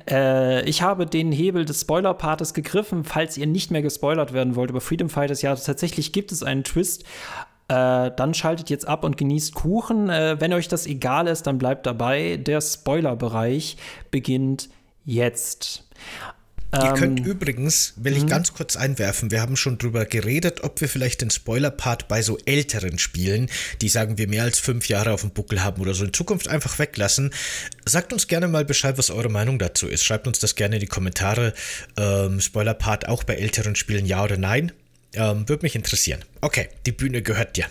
[0.10, 4.70] äh, ich habe den Hebel des Spoiler-Partes gegriffen, falls ihr nicht mehr gespoilert werden wollt
[4.70, 5.42] über Freedom Fighters.
[5.42, 7.04] Ja, tatsächlich gibt es einen Twist.
[7.68, 10.10] Äh, dann schaltet jetzt ab und genießt Kuchen.
[10.10, 12.38] Äh, wenn euch das egal ist, dann bleibt dabei.
[12.38, 13.78] Der Spoilerbereich
[14.10, 14.70] beginnt
[15.06, 15.88] jetzt.
[16.72, 18.28] Ihr könnt ähm, übrigens, will ich mhm.
[18.28, 22.38] ganz kurz einwerfen, wir haben schon drüber geredet, ob wir vielleicht den Spoiler-Part bei so
[22.46, 23.50] älteren Spielen,
[23.82, 26.48] die sagen wir mehr als fünf Jahre auf dem Buckel haben oder so, in Zukunft
[26.48, 27.32] einfach weglassen.
[27.88, 30.04] Sagt uns gerne mal Bescheid, was eure Meinung dazu ist.
[30.04, 31.54] Schreibt uns das gerne in die Kommentare.
[31.98, 34.72] Ähm, Spoiler-Part auch bei älteren Spielen, ja oder nein?
[35.14, 36.24] Ähm, Würde mich interessieren.
[36.42, 37.66] Okay, die Bühne gehört dir.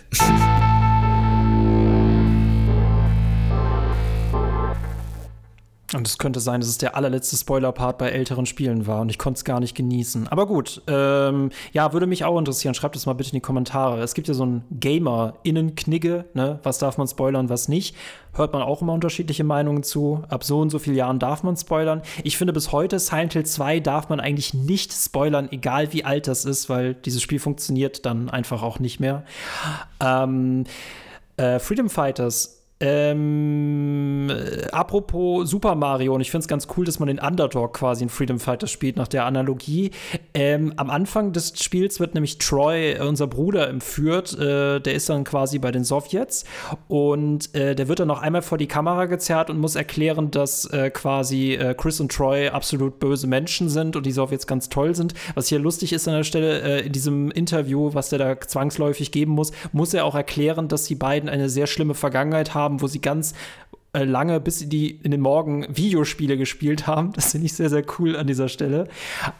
[5.94, 9.16] Und es könnte sein, dass es der allerletzte Spoiler-Part bei älteren Spielen war und ich
[9.16, 10.28] konnte es gar nicht genießen.
[10.28, 12.74] Aber gut, ähm, ja, würde mich auch interessieren.
[12.74, 14.02] Schreibt es mal bitte in die Kommentare.
[14.02, 16.60] Es gibt ja so ein Gamer-Innen-Knigge, ne?
[16.62, 17.96] Was darf man spoilern, was nicht.
[18.34, 20.22] Hört man auch immer unterschiedliche Meinungen zu.
[20.28, 22.02] Ab so und so vielen Jahren darf man spoilern.
[22.22, 26.28] Ich finde, bis heute Silent Hill 2 darf man eigentlich nicht spoilern, egal wie alt
[26.28, 29.24] das ist, weil dieses Spiel funktioniert dann einfach auch nicht mehr.
[30.00, 30.64] Ähm,
[31.38, 37.00] äh, Freedom Fighters ähm, äh, apropos Super Mario, und ich finde es ganz cool, dass
[37.00, 39.90] man den Underdog quasi in Freedom Fighter spielt, nach der Analogie.
[40.32, 44.38] Ähm, am Anfang des Spiels wird nämlich Troy, äh, unser Bruder, entführt.
[44.38, 46.44] Äh, der ist dann quasi bei den Sowjets
[46.86, 50.68] und äh, der wird dann noch einmal vor die Kamera gezerrt und muss erklären, dass
[50.92, 55.14] quasi Chris und Troy absolut böse Menschen sind und die Sowjets ganz toll sind.
[55.34, 59.32] Was hier lustig ist an der Stelle, in diesem Interview, was der da zwangsläufig geben
[59.32, 62.86] muss, muss er auch erklären, dass die beiden eine sehr schlimme Vergangenheit haben haben, wo
[62.86, 63.34] sie ganz
[63.94, 67.12] äh, lange, bis die in den Morgen Videospiele gespielt haben.
[67.14, 68.86] Das finde ich sehr, sehr cool an dieser Stelle.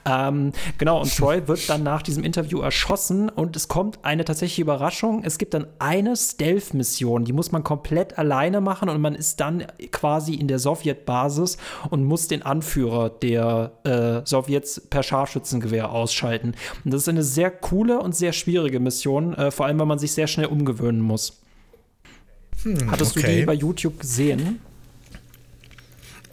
[0.07, 4.63] Ähm, genau, und Troy wird dann nach diesem Interview erschossen und es kommt eine tatsächliche
[4.63, 5.23] Überraschung.
[5.23, 9.67] Es gibt dann eine Stealth-Mission, die muss man komplett alleine machen und man ist dann
[9.93, 11.59] quasi in der Sowjetbasis
[11.91, 16.55] und muss den Anführer der äh, Sowjets per Scharfschützengewehr ausschalten.
[16.87, 19.99] Und das ist eine sehr coole und sehr schwierige Mission, äh, vor allem, weil man
[19.99, 21.43] sich sehr schnell umgewöhnen muss.
[22.65, 23.27] Hm, Hattest okay.
[23.27, 24.61] du die bei YouTube gesehen?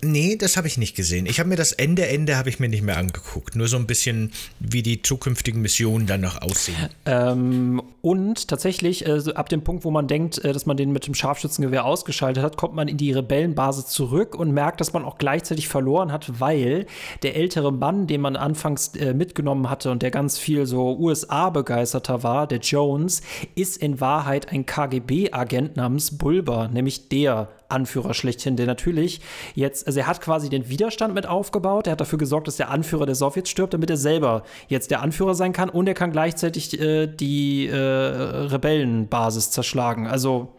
[0.01, 1.25] Nee, das habe ich nicht gesehen.
[1.25, 3.55] Ich habe mir das Ende, Ende habe ich mir nicht mehr angeguckt.
[3.55, 6.89] Nur so ein bisschen, wie die zukünftigen Missionen dann noch aussehen.
[7.05, 11.07] Ähm, und tatsächlich, äh, ab dem Punkt, wo man denkt, äh, dass man den mit
[11.07, 15.17] dem Scharfschützengewehr ausgeschaltet hat, kommt man in die Rebellenbasis zurück und merkt, dass man auch
[15.17, 16.85] gleichzeitig verloren hat, weil
[17.23, 22.23] der ältere Mann, den man anfangs äh, mitgenommen hatte und der ganz viel so USA-begeisterter
[22.23, 23.21] war, der Jones,
[23.55, 29.21] ist in Wahrheit ein KGB-Agent namens Bulber, nämlich der Anführer schlechthin, der natürlich
[29.53, 32.69] jetzt, also er hat quasi den Widerstand mit aufgebaut, er hat dafür gesorgt, dass der
[32.69, 36.11] Anführer der Sowjets stirbt, damit er selber jetzt der Anführer sein kann und er kann
[36.11, 40.07] gleichzeitig äh, die äh, Rebellenbasis zerschlagen.
[40.07, 40.53] Also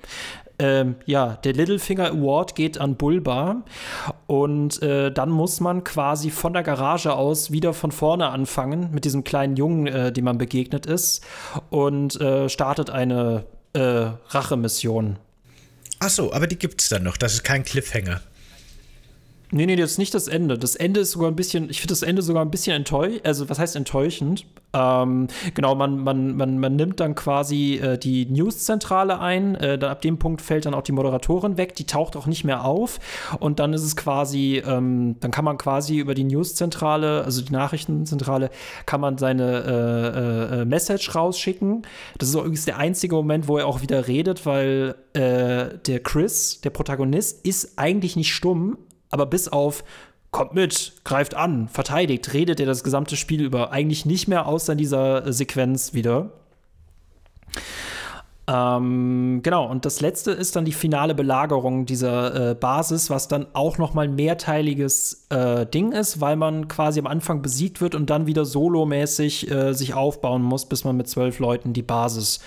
[0.59, 3.63] ähm, ja, der Littlefinger Award geht an Bulba
[4.27, 9.05] und äh, dann muss man quasi von der Garage aus wieder von vorne anfangen mit
[9.05, 11.25] diesem kleinen Jungen, äh, dem man begegnet ist
[11.69, 13.45] und äh, startet eine
[13.75, 15.19] äh, Rachemission.
[16.07, 17.17] Ach so, aber die gibt es dann noch.
[17.17, 18.21] Das ist kein Cliffhanger.
[19.53, 20.59] Nee, nee, das ist nicht das Ende.
[20.59, 23.25] Das Ende ist sogar ein bisschen, ich finde das Ende sogar ein bisschen enttäuschend.
[23.25, 24.45] Also, was heißt enttäuschend?
[24.73, 29.55] Ähm, genau, man, man, man, man nimmt dann quasi äh, die News-Zentrale ein.
[29.55, 31.77] Äh, dann ab dem Punkt fällt dann auch die Moderatorin weg.
[31.77, 32.99] Die taucht auch nicht mehr auf.
[33.39, 37.53] Und dann ist es quasi, ähm, dann kann man quasi über die News-Zentrale, also die
[37.53, 38.51] Nachrichtenzentrale,
[38.85, 41.83] kann man seine äh, äh, äh Message rausschicken.
[42.19, 46.01] Das ist auch übrigens der einzige Moment, wo er auch wieder redet, weil äh, der
[46.03, 48.77] Chris, der Protagonist, ist eigentlich nicht stumm,
[49.11, 49.85] aber bis auf
[50.31, 54.73] kommt mit, greift an, verteidigt, redet er das gesamte Spiel über eigentlich nicht mehr außer
[54.73, 56.31] in dieser äh, Sequenz wieder.
[58.49, 63.47] Ähm, genau, und das letzte ist dann die finale Belagerung dieser äh, Basis, was dann
[63.55, 67.97] auch noch mal ein mehrteiliges äh, Ding ist, weil man quasi am Anfang besiegt wird
[67.97, 72.41] und dann wieder solomäßig äh, sich aufbauen muss, bis man mit zwölf Leuten die Basis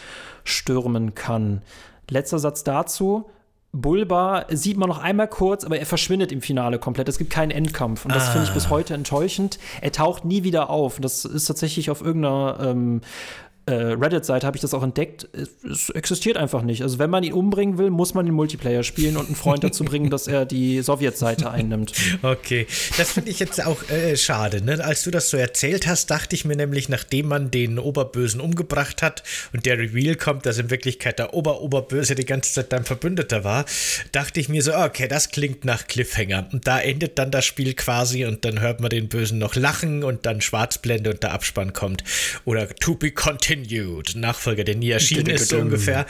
[0.45, 1.64] stürmen kann.
[2.10, 3.30] Letzter Satz dazu.
[3.72, 7.07] Bulba sieht man noch einmal kurz, aber er verschwindet im Finale komplett.
[7.07, 8.03] Es gibt keinen Endkampf.
[8.03, 8.32] Und das ah.
[8.32, 8.70] finde ich bis ah.
[8.72, 9.59] heute enttäuschend.
[9.82, 10.99] Er taucht nie wieder auf.
[10.99, 15.28] Das ist tatsächlich auf irgendeiner ähm, äh, Reddit-Seite habe ich das auch entdeckt.
[15.70, 16.82] Es existiert einfach nicht.
[16.82, 19.84] Also wenn man ihn umbringen will, muss man den Multiplayer spielen und einen Freund dazu
[19.84, 21.93] bringen, dass er die Sowjetseite einnimmt.
[22.22, 22.67] Okay,
[22.97, 24.63] das finde ich jetzt auch äh, schade.
[24.63, 24.84] Ne?
[24.84, 29.01] Als du das so erzählt hast, dachte ich mir nämlich, nachdem man den Oberbösen umgebracht
[29.01, 33.43] hat und der Reveal kommt, dass in Wirklichkeit der Ober-Oberböse die ganze Zeit dein Verbündeter
[33.43, 33.65] war,
[34.11, 36.49] dachte ich mir so, okay, das klingt nach Cliffhanger.
[36.51, 40.03] Und da endet dann das Spiel quasi und dann hört man den Bösen noch lachen
[40.03, 42.03] und dann Schwarzblende und der Abspann kommt.
[42.45, 46.05] Oder to be continued Continued, Nachfolger, der nie erschienen ist, so ungefähr.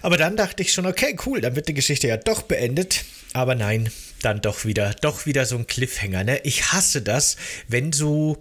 [0.00, 3.04] Aber dann dachte ich schon, okay, cool, dann wird die Geschichte ja doch beendet.
[3.34, 3.90] Aber nein,
[4.22, 6.24] dann doch wieder, doch wieder so ein Cliffhanger.
[6.24, 6.40] Ne?
[6.44, 7.36] Ich hasse das,
[7.68, 8.38] wenn so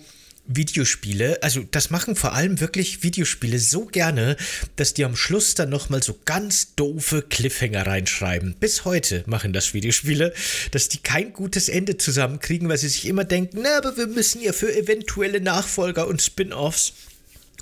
[0.48, 4.36] Videospiele, also das machen vor allem wirklich Videospiele so gerne,
[4.76, 8.56] dass die am Schluss dann nochmal so ganz doofe Cliffhanger reinschreiben.
[8.60, 10.34] Bis heute machen das Videospiele,
[10.72, 14.42] dass die kein gutes Ende zusammenkriegen, weil sie sich immer denken, na, aber wir müssen
[14.42, 16.94] ja für eventuelle Nachfolger und Spin-offs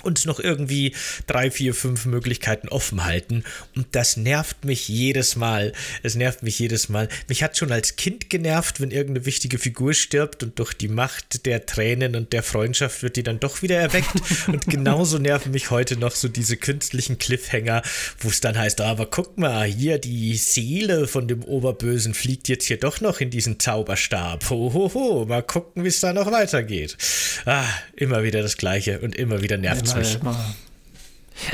[0.02, 0.94] uns noch irgendwie
[1.26, 3.44] drei, vier, fünf Möglichkeiten offen halten.
[3.74, 5.72] Und das nervt mich jedes Mal.
[6.02, 7.08] Es nervt mich jedes Mal.
[7.28, 11.46] Mich hat schon als Kind genervt, wenn irgendeine wichtige Figur stirbt und durch die Macht
[11.46, 14.12] der Tränen und der Freundschaft wird die dann doch wieder erweckt.
[14.46, 17.82] und genauso nerven mich heute noch so diese künstlichen Cliffhanger,
[18.18, 22.66] wo es dann heißt, aber guck mal, hier die Seele von dem Oberbösen fliegt jetzt
[22.66, 24.48] hier doch noch in diesen Zauberstab.
[24.50, 25.24] Hohoho, ho, ho.
[25.26, 26.96] mal gucken, wie es da noch weitergeht.
[27.44, 27.64] Ah,
[27.96, 30.69] immer wieder das Gleiche und immer wieder nervt 哎。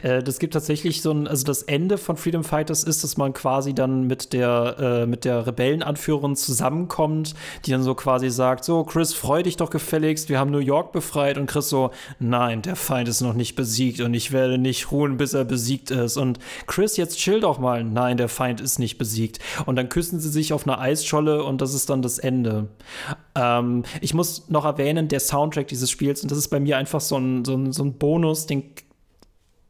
[0.03, 3.32] Äh, das gibt tatsächlich so ein, also das Ende von Freedom Fighters ist, dass man
[3.32, 7.34] quasi dann mit der, äh, mit der Rebellenanführerin zusammenkommt,
[7.64, 10.93] die dann so quasi sagt: So, Chris, freu dich doch gefälligst, wir haben New York
[10.93, 11.39] befreit.
[11.39, 15.16] Und Chris so: Nein, der Feind ist noch nicht besiegt und ich werde nicht ruhen,
[15.16, 16.16] bis er besiegt ist.
[16.16, 17.84] Und Chris, jetzt chill doch mal.
[17.84, 19.39] Nein, der Feind ist nicht besiegt.
[19.66, 22.68] Und dann küssen sie sich auf einer Eisscholle und das ist dann das Ende.
[23.34, 27.01] Ähm, ich muss noch erwähnen, der Soundtrack dieses Spiels, und das ist bei mir einfach
[27.01, 28.64] so ein, so ein, so ein Bonus, den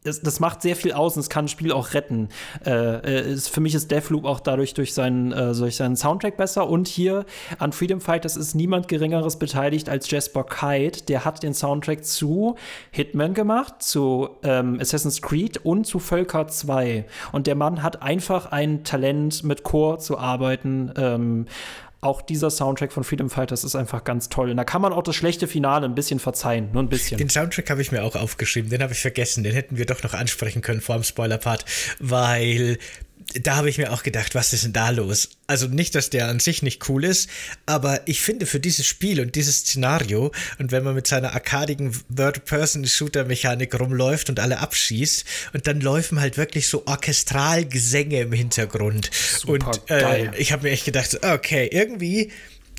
[0.07, 2.29] das, das, macht sehr viel aus und es kann ein Spiel auch retten.
[2.65, 6.69] Äh, ist, für mich ist Deathloop auch dadurch durch seinen, äh, durch seinen Soundtrack besser.
[6.69, 7.25] Und hier
[7.59, 11.05] an Freedom Fighters ist niemand Geringeres beteiligt als Jasper Kite.
[11.07, 12.57] Der hat den Soundtrack zu
[12.91, 17.05] Hitman gemacht, zu ähm, Assassin's Creed und zu Völker 2.
[17.33, 20.93] Und der Mann hat einfach ein Talent, mit Core zu arbeiten.
[20.97, 21.47] Ähm,
[22.07, 24.51] auch dieser Soundtrack von Freedom Fighters ist einfach ganz toll.
[24.51, 27.19] Und da kann man auch das schlechte Finale ein bisschen verzeihen, nur ein bisschen.
[27.19, 30.03] Den Soundtrack habe ich mir auch aufgeschrieben, den habe ich vergessen, den hätten wir doch
[30.03, 31.65] noch ansprechen können vor dem Spoiler-Part,
[31.99, 32.79] weil
[33.35, 35.31] da habe ich mir auch gedacht, was ist denn da los?
[35.47, 37.29] Also nicht, dass der an sich nicht cool ist,
[37.66, 41.93] aber ich finde für dieses Spiel und dieses Szenario und wenn man mit seiner arkadigen
[42.14, 49.11] Third-Person-Shooter-Mechanik rumläuft und alle abschießt und dann laufen halt wirklich so orchestral Gesänge im Hintergrund.
[49.12, 52.33] Super und äh, ich habe mir echt gedacht, okay, irgendwie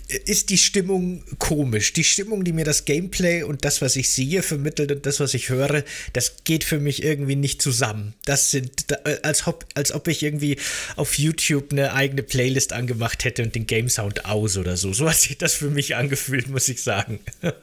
[0.08, 1.94] ist die Stimmung komisch.
[1.94, 5.34] Die Stimmung, die mir das Gameplay und das, was ich sehe, vermittelt und das, was
[5.34, 5.84] ich höre,
[6.14, 8.14] das geht für mich irgendwie nicht zusammen.
[8.26, 8.86] Das sind,
[9.24, 10.58] als ob, als ob ich irgendwie
[10.96, 14.94] auf YouTube eine eigene Playlist angemacht hätte und den Game Sound aus oder so.
[14.94, 17.20] So hat sich das für mich angefühlt, muss ich sagen.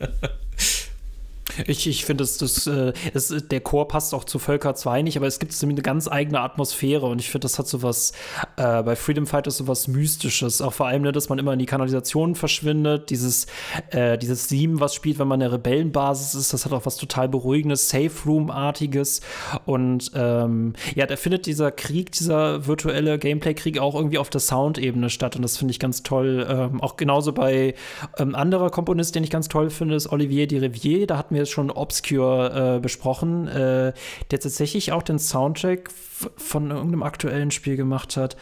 [1.67, 5.17] Ich, ich finde, das, das, äh, das, der Chor passt auch zu Völker 2 nicht,
[5.17, 8.13] aber es gibt eine ganz eigene Atmosphäre und ich finde, das hat so was,
[8.57, 10.61] äh, bei Freedom Fighters so was Mystisches.
[10.61, 13.11] Auch vor allem, ne, dass man immer in die Kanalisation verschwindet.
[13.11, 13.47] Dieses,
[13.91, 17.29] äh, dieses Theme, was spielt, wenn man eine Rebellenbasis ist, das hat auch was total
[17.29, 19.21] Beruhigendes, Safe Room-artiges.
[19.65, 25.11] Und ähm, ja, da findet dieser Krieg, dieser virtuelle Gameplay-Krieg auch irgendwie auf der Soundebene
[25.11, 26.47] statt und das finde ich ganz toll.
[26.49, 27.75] Ähm, auch genauso bei
[28.19, 31.07] ähm, anderer Komponist, den ich ganz toll finde, ist Olivier Dirivier.
[31.07, 33.93] Da hatten wir schon Obscure äh, besprochen, äh,
[34.31, 35.91] der tatsächlich auch den Soundtrack
[36.37, 38.37] von irgendeinem aktuellen Spiel gemacht hat.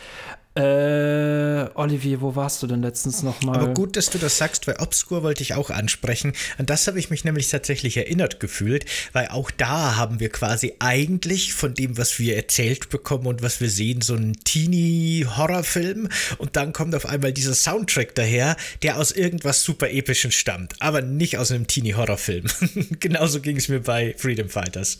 [0.54, 3.58] Äh, Olivier, wo warst du denn letztens nochmal?
[3.58, 6.34] Aber gut, dass du das sagst, weil Obscure wollte ich auch ansprechen.
[6.58, 8.84] An das habe ich mich nämlich tatsächlich erinnert gefühlt,
[9.14, 13.60] weil auch da haben wir quasi eigentlich von dem, was wir erzählt bekommen und was
[13.62, 16.10] wir sehen, so einen Teenie-Horrorfilm.
[16.36, 21.00] Und dann kommt auf einmal dieser Soundtrack daher, der aus irgendwas super Epischem stammt, aber
[21.00, 22.44] nicht aus einem Teenie-Horrorfilm.
[23.00, 24.98] Genauso ging es mir bei Freedom Fighters.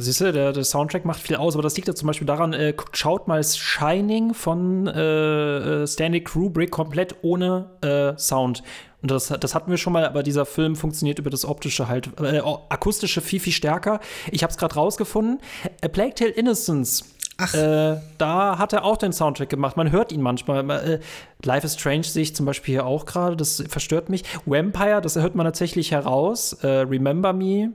[0.00, 2.52] Siehst du, der, der, Soundtrack macht viel aus, aber das liegt ja zum Beispiel daran,
[2.52, 8.62] äh, schaut mal Shining von äh, äh, Stanley Kubrick komplett ohne äh, Sound.
[9.02, 12.10] Und das, das hatten wir schon mal, aber dieser Film funktioniert über das optische halt,
[12.20, 13.98] äh, akustische viel, viel stärker.
[14.30, 15.40] Ich habe es gerade rausgefunden.
[15.84, 17.04] A Plague Tale Innocence.
[17.36, 17.54] Ach.
[17.54, 19.76] Äh, da hat er auch den Soundtrack gemacht.
[19.76, 20.68] Man hört ihn manchmal.
[20.70, 21.00] Äh,
[21.44, 23.36] Life is Strange sehe ich zum Beispiel hier auch gerade.
[23.36, 24.24] Das verstört mich.
[24.46, 26.52] Vampire, das hört man tatsächlich heraus.
[26.62, 27.72] Äh, Remember Me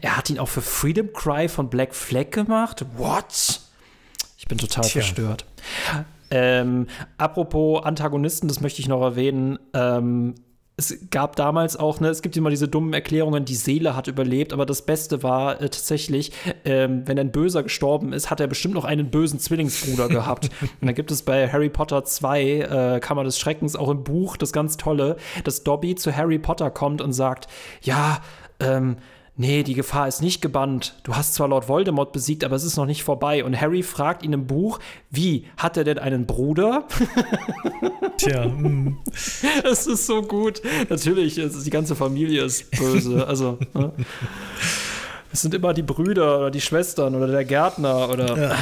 [0.00, 2.84] er hat ihn auch für Freedom Cry von Black Flag gemacht.
[2.96, 3.60] What?
[4.38, 5.02] Ich bin total Tja.
[5.02, 5.46] verstört.
[6.30, 9.58] Ähm, apropos Antagonisten, das möchte ich noch erwähnen.
[9.72, 10.34] Ähm,
[10.76, 14.52] es gab damals auch, ne, es gibt immer diese dummen Erklärungen, die Seele hat überlebt,
[14.52, 16.32] aber das Beste war äh, tatsächlich,
[16.64, 20.50] ähm, wenn ein Böser gestorben ist, hat er bestimmt noch einen bösen Zwillingsbruder gehabt.
[20.80, 24.36] Und da gibt es bei Harry Potter 2, äh, Kammer des Schreckens, auch im Buch,
[24.36, 27.46] das ganz Tolle, dass Dobby zu Harry Potter kommt und sagt,
[27.82, 28.20] ja,
[28.58, 28.96] ähm,
[29.36, 30.94] nee, die Gefahr ist nicht gebannt.
[31.02, 33.44] Du hast zwar Lord Voldemort besiegt, aber es ist noch nicht vorbei.
[33.44, 34.78] Und Harry fragt ihn im Buch,
[35.10, 36.86] wie, hat er denn einen Bruder?
[38.16, 38.46] Tja.
[38.46, 38.98] Mm.
[39.64, 40.62] Es ist so gut.
[40.88, 43.26] Natürlich, die ganze Familie ist böse.
[43.26, 43.92] Also, ne?
[45.32, 48.36] es sind immer die Brüder oder die Schwestern oder der Gärtner oder.
[48.40, 48.56] Ja,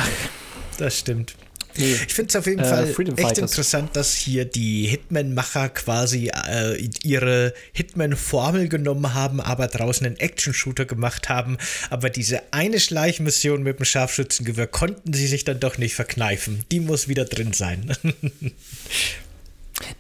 [0.79, 1.37] das stimmt.
[1.77, 3.51] Nee, ich finde es auf jeden äh, Fall Freedom echt Fighters.
[3.51, 10.85] interessant, dass hier die Hitman-Macher quasi äh, ihre Hitman-Formel genommen haben, aber draußen einen Action-Shooter
[10.85, 11.57] gemacht haben.
[11.91, 16.65] Aber diese eine Schleichmission mit dem Scharfschützengewehr konnten sie sich dann doch nicht verkneifen.
[16.71, 17.97] Die muss wieder drin sein.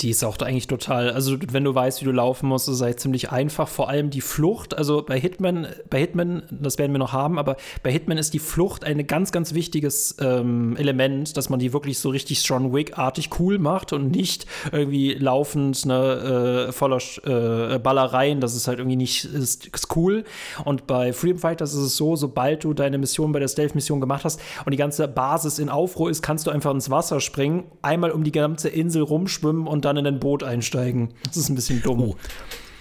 [0.01, 2.83] Die ist auch eigentlich total, also wenn du weißt, wie du laufen musst, ist es
[2.83, 3.69] eigentlich ziemlich einfach.
[3.69, 7.57] Vor allem die Flucht, also bei Hitman, bei Hitman, das werden wir noch haben, aber
[7.83, 11.99] bei Hitman ist die Flucht ein ganz, ganz wichtiges ähm, Element, dass man die wirklich
[11.99, 18.41] so richtig John Wick-artig cool macht und nicht irgendwie laufend ne, äh, voller äh, Ballereien,
[18.41, 20.25] das ist halt irgendwie nicht ist, ist cool.
[20.65, 24.25] Und bei Freedom Fighters ist es so, sobald du deine Mission bei der Stealth-Mission gemacht
[24.25, 28.11] hast und die ganze Basis in Aufruhr ist, kannst du einfach ins Wasser springen, einmal
[28.11, 31.15] um die ganze Insel rumschwimmen und dann in ein Boot einsteigen.
[31.25, 32.01] Das ist ein bisschen dumm.
[32.01, 32.17] Oh.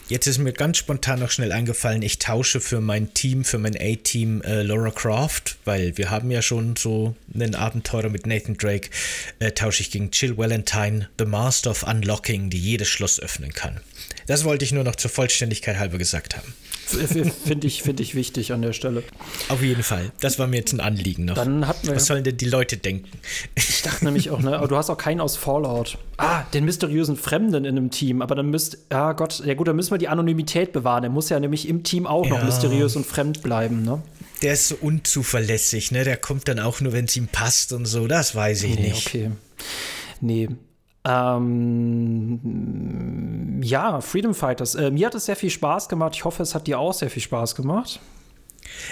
[0.10, 3.78] Jetzt ist mir ganz spontan noch schnell eingefallen, ich tausche für mein Team, für mein
[3.80, 8.90] A-Team äh, Laura Croft, weil wir haben ja schon so einen Abenteurer mit Nathan Drake,
[9.40, 13.80] äh, tausche ich gegen Jill Valentine, The Master of Unlocking, die jedes Schloss öffnen kann.
[14.28, 16.54] Das wollte ich nur noch zur Vollständigkeit halber gesagt haben.
[16.86, 19.04] Finde ich, find ich wichtig an der Stelle.
[19.50, 20.12] Auf jeden Fall.
[20.20, 21.36] Das war mir jetzt ein Anliegen noch.
[21.36, 23.10] Dann hatten wir, Was sollen denn die Leute denken?
[23.56, 24.58] Ich dachte nämlich auch, ne?
[24.58, 25.98] Aber du hast auch keinen aus Fallout.
[26.18, 28.22] Ah, den mysteriösen Fremden in einem Team.
[28.22, 31.04] Aber dann müsst, ja Gott, ja gut, dann müssen wir die Anonymität bewahren.
[31.04, 32.32] Der muss ja nämlich im Team auch ja.
[32.32, 34.02] noch mysteriös und fremd bleiben, ne?
[34.42, 36.04] Der ist so unzuverlässig, ne?
[36.04, 38.08] Der kommt dann auch nur, wenn es ihm passt und so.
[38.08, 39.08] Das weiß ich nee, nicht.
[39.08, 39.32] Okay.
[40.20, 40.50] Nee,
[41.04, 42.40] ähm,
[43.64, 44.76] ja, Freedom Fighters.
[44.76, 46.16] Äh, mir hat es sehr viel Spaß gemacht.
[46.16, 48.00] Ich hoffe, es hat dir auch sehr viel Spaß gemacht.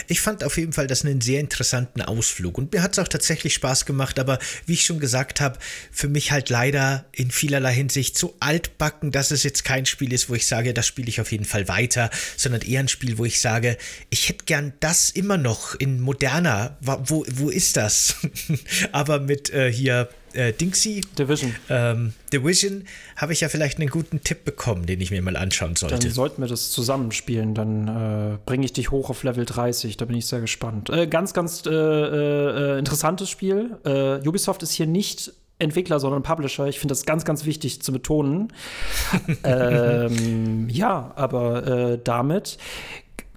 [0.07, 3.07] Ich fand auf jeden Fall das einen sehr interessanten Ausflug und mir hat es auch
[3.07, 5.60] tatsächlich Spaß gemacht, aber wie ich schon gesagt habe,
[5.91, 10.30] für mich halt leider in vielerlei Hinsicht so altbacken, dass es jetzt kein Spiel ist,
[10.30, 13.26] wo ich sage, das spiele ich auf jeden Fall weiter, sondern eher ein Spiel, wo
[13.26, 13.78] ich sage,
[14.10, 18.16] ich hätte gern das immer noch in moderner, wo, wo ist das?
[18.91, 21.55] aber mit äh, hier äh, Dingsy Division.
[21.69, 25.75] Ähm, Division habe ich ja vielleicht einen guten Tipp bekommen, den ich mir mal anschauen
[25.75, 25.99] sollte.
[25.99, 27.55] Dann sollten wir das zusammenspielen.
[27.55, 29.97] Dann äh, bringe ich dich hoch auf Level 30.
[29.97, 30.89] Da bin ich sehr gespannt.
[30.89, 33.77] Äh, ganz, ganz äh, äh, interessantes Spiel.
[33.86, 36.67] Äh, Ubisoft ist hier nicht Entwickler, sondern Publisher.
[36.67, 38.53] Ich finde das ganz, ganz wichtig zu betonen.
[39.43, 42.57] ähm, ja, aber damit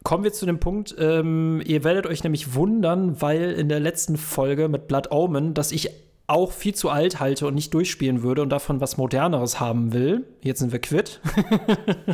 [0.03, 4.17] Kommen wir zu dem Punkt, ähm, ihr werdet euch nämlich wundern, weil in der letzten
[4.17, 5.91] Folge mit Blood Omen, dass ich
[6.29, 10.25] auch viel zu alt halte und nicht durchspielen würde und davon was Moderneres haben will.
[10.41, 11.21] Jetzt sind wir quitt.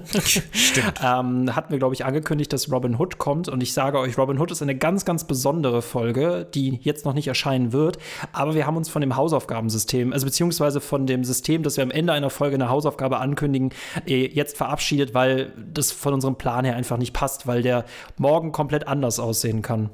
[0.53, 0.95] Stimmt.
[1.05, 3.49] ähm, hatten wir, glaube ich, angekündigt, dass Robin Hood kommt.
[3.49, 7.13] Und ich sage euch, Robin Hood ist eine ganz, ganz besondere Folge, die jetzt noch
[7.13, 7.99] nicht erscheinen wird.
[8.33, 11.91] Aber wir haben uns von dem Hausaufgabensystem, also beziehungsweise von dem System, dass wir am
[11.91, 13.71] Ende einer Folge eine Hausaufgabe ankündigen,
[14.07, 17.85] eh, jetzt verabschiedet, weil das von unserem Plan her einfach nicht passt, weil der
[18.17, 19.91] morgen komplett anders aussehen kann.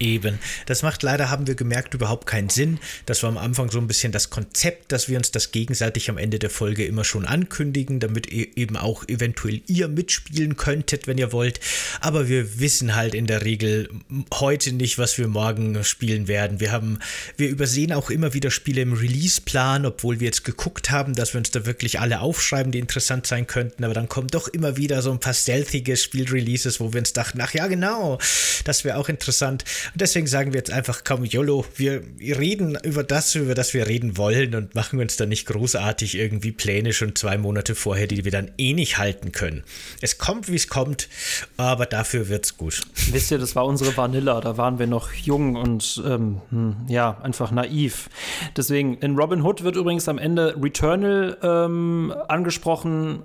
[0.00, 0.38] Eben.
[0.66, 2.78] Das macht leider, haben wir gemerkt, überhaupt keinen Sinn.
[3.06, 6.18] Das war am Anfang so ein bisschen das Konzept, dass wir uns das gegenseitig am
[6.18, 11.32] Ende der Folge immer schon ankündigen, damit eben auch eventuell ihr mitspielen könntet, wenn ihr
[11.32, 11.60] wollt.
[12.00, 13.88] Aber wir wissen halt in der Regel
[14.34, 16.60] heute nicht, was wir morgen spielen werden.
[16.60, 16.98] Wir haben,
[17.36, 21.38] wir übersehen auch immer wieder Spiele im Release-Plan, obwohl wir jetzt geguckt haben, dass wir
[21.38, 23.84] uns da wirklich alle aufschreiben, die interessant sein könnten.
[23.84, 27.40] Aber dann kommen doch immer wieder so ein paar stealthige Spielreleases, wo wir uns dachten,
[27.40, 28.18] ach ja, genau,
[28.64, 29.64] das wäre auch interessant.
[29.92, 31.64] Und deswegen sagen wir jetzt einfach kaum YOLO.
[31.76, 36.16] Wir reden über das, über das wir reden wollen und machen uns dann nicht großartig
[36.16, 39.64] irgendwie Pläne schon zwei Monate vorher, die wir dann eh nicht halten können.
[40.00, 41.08] Es kommt, wie es kommt,
[41.56, 42.82] aber dafür wird's gut.
[43.10, 44.40] Wisst ihr, das war unsere Vanilla.
[44.40, 48.10] Da waren wir noch jung und ähm, hm, ja, einfach naiv.
[48.56, 53.22] Deswegen, in Robin Hood wird übrigens am Ende Returnal ähm, angesprochen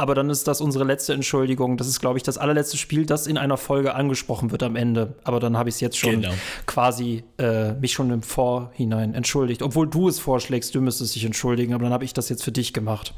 [0.00, 1.76] aber dann ist das unsere letzte Entschuldigung.
[1.76, 5.14] Das ist, glaube ich, das allerletzte Spiel, das in einer Folge angesprochen wird am Ende.
[5.24, 6.32] Aber dann habe ich es jetzt schon genau.
[6.64, 9.60] quasi äh, mich schon im Vorhinein entschuldigt.
[9.60, 12.50] Obwohl du es vorschlägst, du müsstest dich entschuldigen, aber dann habe ich das jetzt für
[12.50, 13.12] dich gemacht.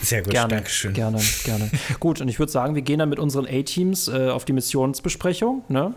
[0.00, 0.94] Sehr gut, gerne, Dankeschön.
[0.94, 1.70] Gerne, gerne.
[2.00, 5.64] gut, und ich würde sagen, wir gehen dann mit unseren A-Teams äh, auf die Missionsbesprechung.
[5.68, 5.92] Ne?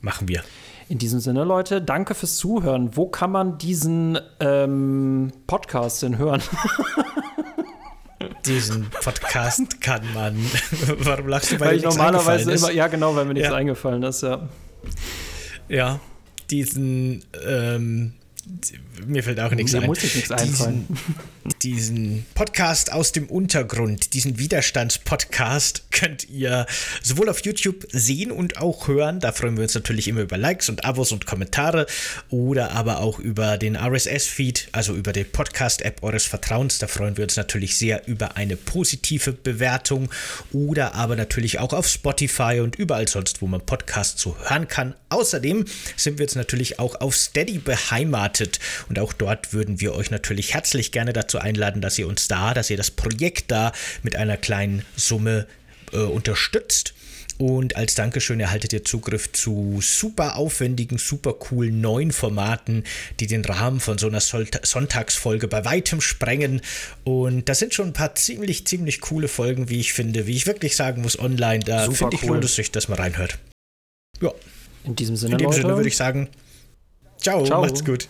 [0.00, 0.42] Machen wir.
[0.88, 2.96] In diesem Sinne, Leute, danke fürs Zuhören.
[2.96, 6.42] Wo kann man diesen ähm, Podcast denn hören?
[8.46, 10.36] diesen Podcast kann man.
[10.98, 13.54] Warum lachst du, weil, weil ich normalerweise immer, ja genau, weil mir nichts ja.
[13.54, 14.48] eingefallen ist, ja.
[15.68, 16.00] Ja,
[16.50, 18.14] diesen ähm,
[19.06, 19.86] mir fällt auch nichts ein.
[19.86, 20.86] Muss nichts einfallen.
[21.62, 26.66] Diesen, Podcast aus dem Untergrund, diesen Widerstandspodcast könnt ihr
[27.02, 29.20] sowohl auf YouTube sehen und auch hören.
[29.20, 31.86] Da freuen wir uns natürlich immer über Likes und Abos und Kommentare
[32.30, 36.78] oder aber auch über den RSS-Feed, also über die Podcast-App eures Vertrauens.
[36.78, 40.10] Da freuen wir uns natürlich sehr über eine positive Bewertung
[40.52, 44.94] oder aber natürlich auch auf Spotify und überall sonst, wo man Podcasts so hören kann.
[45.08, 45.64] Außerdem
[45.96, 48.58] sind wir jetzt natürlich auch auf Steady beheimatet startet.
[48.88, 52.54] Und auch dort würden wir euch natürlich herzlich gerne dazu einladen, dass ihr uns da,
[52.54, 53.72] dass ihr das Projekt da
[54.02, 55.46] mit einer kleinen Summe
[55.92, 56.94] äh, unterstützt.
[57.38, 62.84] Und als Dankeschön erhaltet ihr Zugriff zu super aufwendigen, super coolen neuen Formaten,
[63.18, 66.60] die den Rahmen von so einer Sonntagsfolge bei weitem sprengen.
[67.04, 70.46] Und das sind schon ein paar ziemlich, ziemlich coole Folgen, wie ich finde, wie ich
[70.46, 71.64] wirklich sagen muss, online.
[71.64, 72.30] Da finde ich, cool.
[72.30, 73.38] lohnt es sich, dass man reinhört.
[74.20, 74.30] Ja.
[74.84, 75.62] In diesem Sinne, In dem Leute.
[75.62, 76.28] Sinne würde ich sagen,
[77.16, 77.62] ciao, ciao.
[77.62, 78.08] macht's gut.